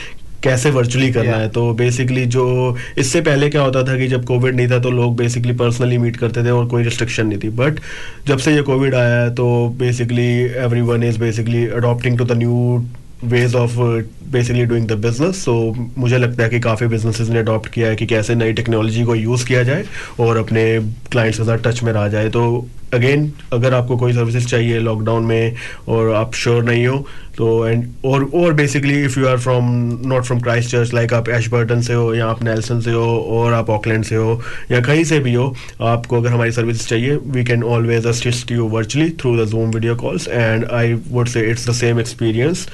[0.42, 1.40] कैसे वर्चुअली करना Yeah.
[1.40, 1.48] है?
[1.48, 5.16] तो बेसिकली जो इससे पहले क्या होता था कि जब कोविड नहीं था तो लोग
[5.16, 7.80] बेसिकली पर्सनली मीट करते थे और कोई रिस्ट्रिक्शन नहीं थी। बट
[8.26, 9.46] जब से ये कोविड आया है तो
[9.78, 10.28] basically
[10.80, 12.84] everyone is basically adopting to the new
[13.24, 13.76] ways of
[14.32, 15.52] basically doing the business so
[15.98, 19.14] मुझे लगता है कि काफ़ी बिजनेसेस ने अडॉप्ट किया है कि कैसे नई टेक्नोलॉजी को
[19.14, 19.84] यूज़ किया जाए
[20.20, 20.64] और अपने
[21.10, 25.24] क्लाइंट्स के साथ टच में रहा जाए। तो अगेन अगर आपको कोई सर्विसेज़ चाहिए लॉकडाउन
[25.24, 25.54] में
[25.88, 27.06] और आप श्योर नहीं हो
[27.38, 29.64] तो एंड और और basically if you are from
[30.08, 33.70] not from Christchurch like आप एशबर्टन से हो या आप नेल्सन से हो और आप
[33.70, 37.62] ऑकलैंड से हो या कहीं से भी हो, आपको अगर हमारी सर्विस चाहिए we can
[37.64, 41.72] always assist you virtually through the Zoom video calls and I would say it's the
[41.72, 42.66] same experience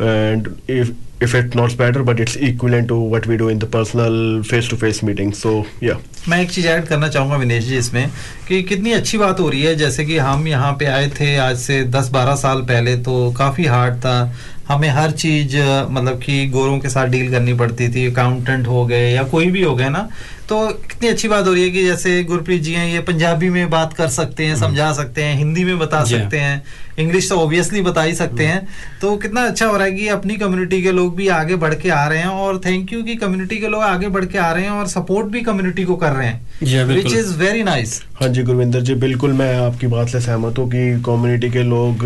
[0.00, 3.68] and if if it's not better but it's equivalent to what we do in the
[3.68, 5.98] personal face to face meeting so yeah.
[6.28, 8.10] मैं एक चीज़ add करना चाहूँगा विनेश जी इसमें
[8.48, 11.58] कि कितनी अच्छी बात हो रही है। जैसे कि हम यहाँ पे आए थे आज
[11.58, 14.32] से 10-12 साल पहले तो काफ़ी हार्ड था।
[14.68, 15.56] हमें हर चीज़
[15.90, 19.62] मतलब कि गोरों के साथ डील करनी पड़ती थी। अकाउंटेंट हो गए या कोई भी
[19.62, 20.08] हो गए ना
[20.48, 23.68] तो कितनी अच्छी बात हो रही है कि जैसे गुरप्रीत जी हैं ये पंजाबी में
[23.70, 26.62] बात कर सकते हैं समझा सकते हैं हिंदी में बता सकते हैं।
[26.98, 28.66] इंग्लिश तो ऑब्वियसली बता ही सकते हैं।
[29.00, 31.90] तो कितना अच्छा हो रहा है कि अपनी कम्युनिटी के लोग भी आगे बढ़ के
[31.90, 34.64] आ रहे हैं और थैंक यू कि कम्युनिटी के लोग आगे बढ़ के आ रहे
[34.64, 38.42] हैं और सपोर्ट भी कम्युनिटी को कर रहे हैं। विच इज़ वेरी नाइस हाँ जी
[38.42, 42.04] गुरविंदर जी बिल्कुल मैं आपकी बात से सहमत हूँ कि कम्युनिटी के लोग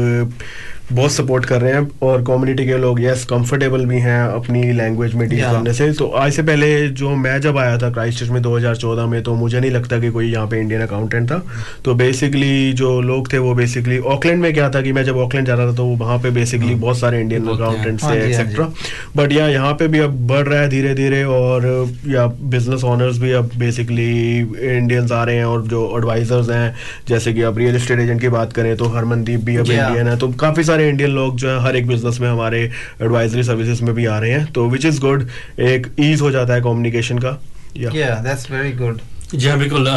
[0.90, 5.14] बहुत सपोर्ट कर रहे हैं और कम्युनिटी के लोग यस कंफर्टेबल भी हैं अपनी लैंग्वेज
[5.14, 8.40] में डील करने से। तो आज से पहले जो मैं जब आया था क्राइस्ट में
[8.42, 11.42] 2014 में तो मुझे नहीं लगता कि कोई यहाँ पे इंडियन अकाउंटेंट था।
[11.84, 15.46] तो बेसिकली जो लोग थे वो बेसिकली ऑकलैंड में क्या था कि मैं जब ऑकलैंड
[15.46, 18.68] जा रहा था तो वहाँ पे बेसिकली बहुत सारे इंडियन अकाउंटेंट्स हाँ थे एक्सेट्रा
[19.16, 21.66] बट या यहाँ पे भी अब बढ़ रहा है धीरे धीरे और
[22.08, 26.74] या बिज़नेस ऑनर्स भी अब बेसिकली इंडियंस आ रहे हैं और जो एडवाइजर्स हैं
[27.08, 30.16] जैसे कि अब रियल एस्टेट एजेंट की बात करें तो हरमनदीप भी अब इंडियन है।
[30.18, 32.60] तो काफ़ी सारे इंडियन लोग जो है, हर एक बिज़नेस में हमारे
[33.02, 35.28] एडवाइजरी सर्विसेज़ में भी आ रहे हैं तो विच इज़ गुड
[35.60, 37.38] एक ईज हो जाता है कम्युनिकेशन का।
[37.76, 39.00] या दैट्स वेरी गुड
[39.32, 39.88] जी हाँ बिल्कुल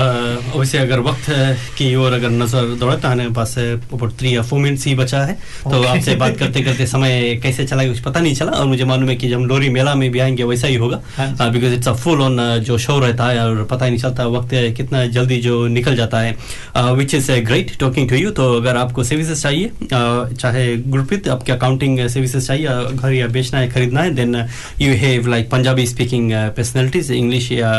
[0.56, 3.56] वैसे अगर वक्त है की ओर अगर नज़र दौड़ाता है पास
[3.94, 5.34] ऊपर थ्री या फोर मिनट्स ही बचा है।
[5.64, 9.10] तो आपसे बात करते करते समय कैसे चला कुछ पता नहीं चला और मुझे मालूम
[9.10, 11.02] है कि जब लोरी मेला में भी आएँगे वैसा ही होगा।
[11.42, 14.50] Because it's a full on जो शो रहता है और पता ही नहीं चलता वक्त
[14.78, 18.78] कितना जल्दी जो निकल जाता है। Which is a great talking to you तो अगर
[18.78, 24.02] आपको सर्विसेज़ चाहिए uh, चाहे गुरप्रीत आपके अकाउंटिंग सर्विसेज़ चाहिए घर या बेचना है खरीदना
[24.02, 24.36] है then
[24.82, 27.74] you have like Punjabi speaking personalities English या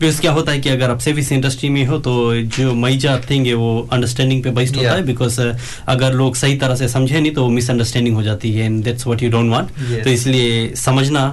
[0.00, 2.14] बिकॉज़ क्या होता है कि अगर आप सर्विस इंडस्ट्री में हो तो
[2.56, 5.40] जो मैजा थिंग है वो अंडरस्टैंडिंग पे बेस्ड होता है बिकॉज़
[5.88, 9.22] अगर लोग सही तरह से समझे नहीं तो मिसअंडरस्टैंडिंग हो जाती है and that's what
[9.22, 9.70] you don't want
[10.04, 11.24] तो इसलिए समझना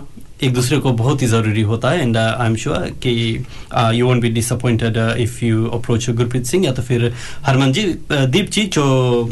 [0.43, 3.11] एक दूसरे को बहुत ही ज़रूरी होता है। एंड आई एम श्योर कि
[3.93, 7.13] you won't be disappointed if you approach Gurpreet Singh या तो फिर
[7.45, 8.83] हरमन जी uh, दीप जी जो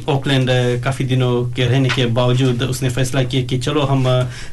[0.10, 4.04] ऑकलैंड uh, काफ़ी दिनों के रहने के बावजूद उसने फैसला किया कि चलो हम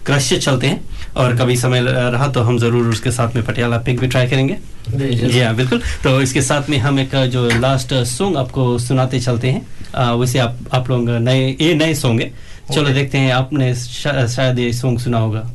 [0.06, 0.80] क्रश से चलते हैं।
[1.16, 4.26] और कभी समय uh, रहा तो हम ज़रूर उसके साथ में पटियाला पिक भी ट्राई
[4.26, 9.20] करेंगे। जी हाँ बिल्कुल। तो इसके साथ में हम एक जो लास्ट सॉन्ग आपको सुनाते
[9.20, 12.32] चलते हैं। आ, वैसे आप आप लोग नए ये नए सॉन्ग है।
[12.72, 15.50] चलो देखते हैं आपने शा, शायद ये सॉन्ग सुना होगा।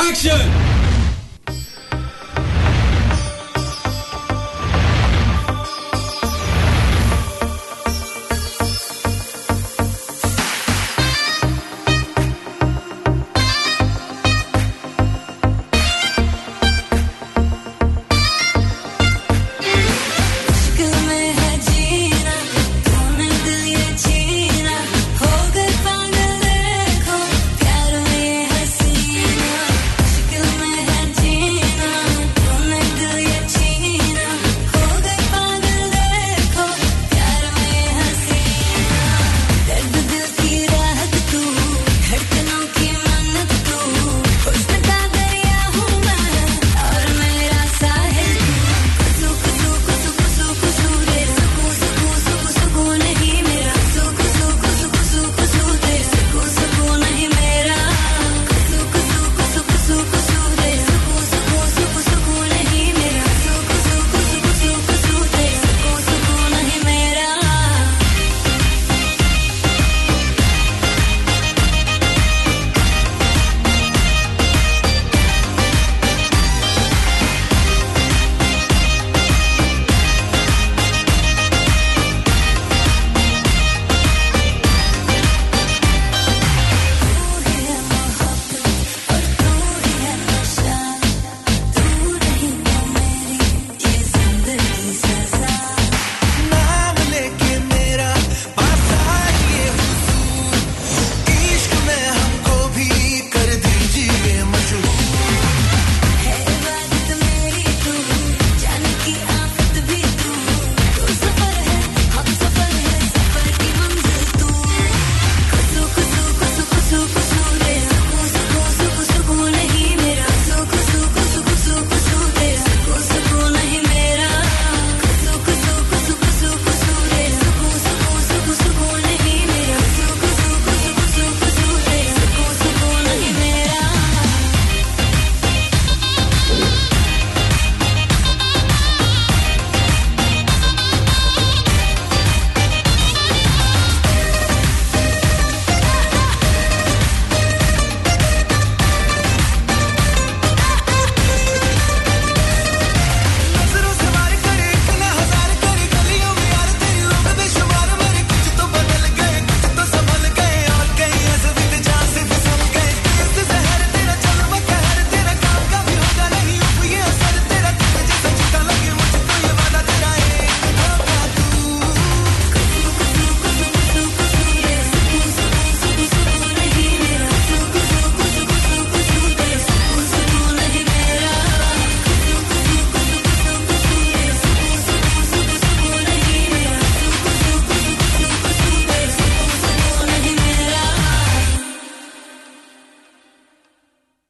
[0.00, 0.77] Action!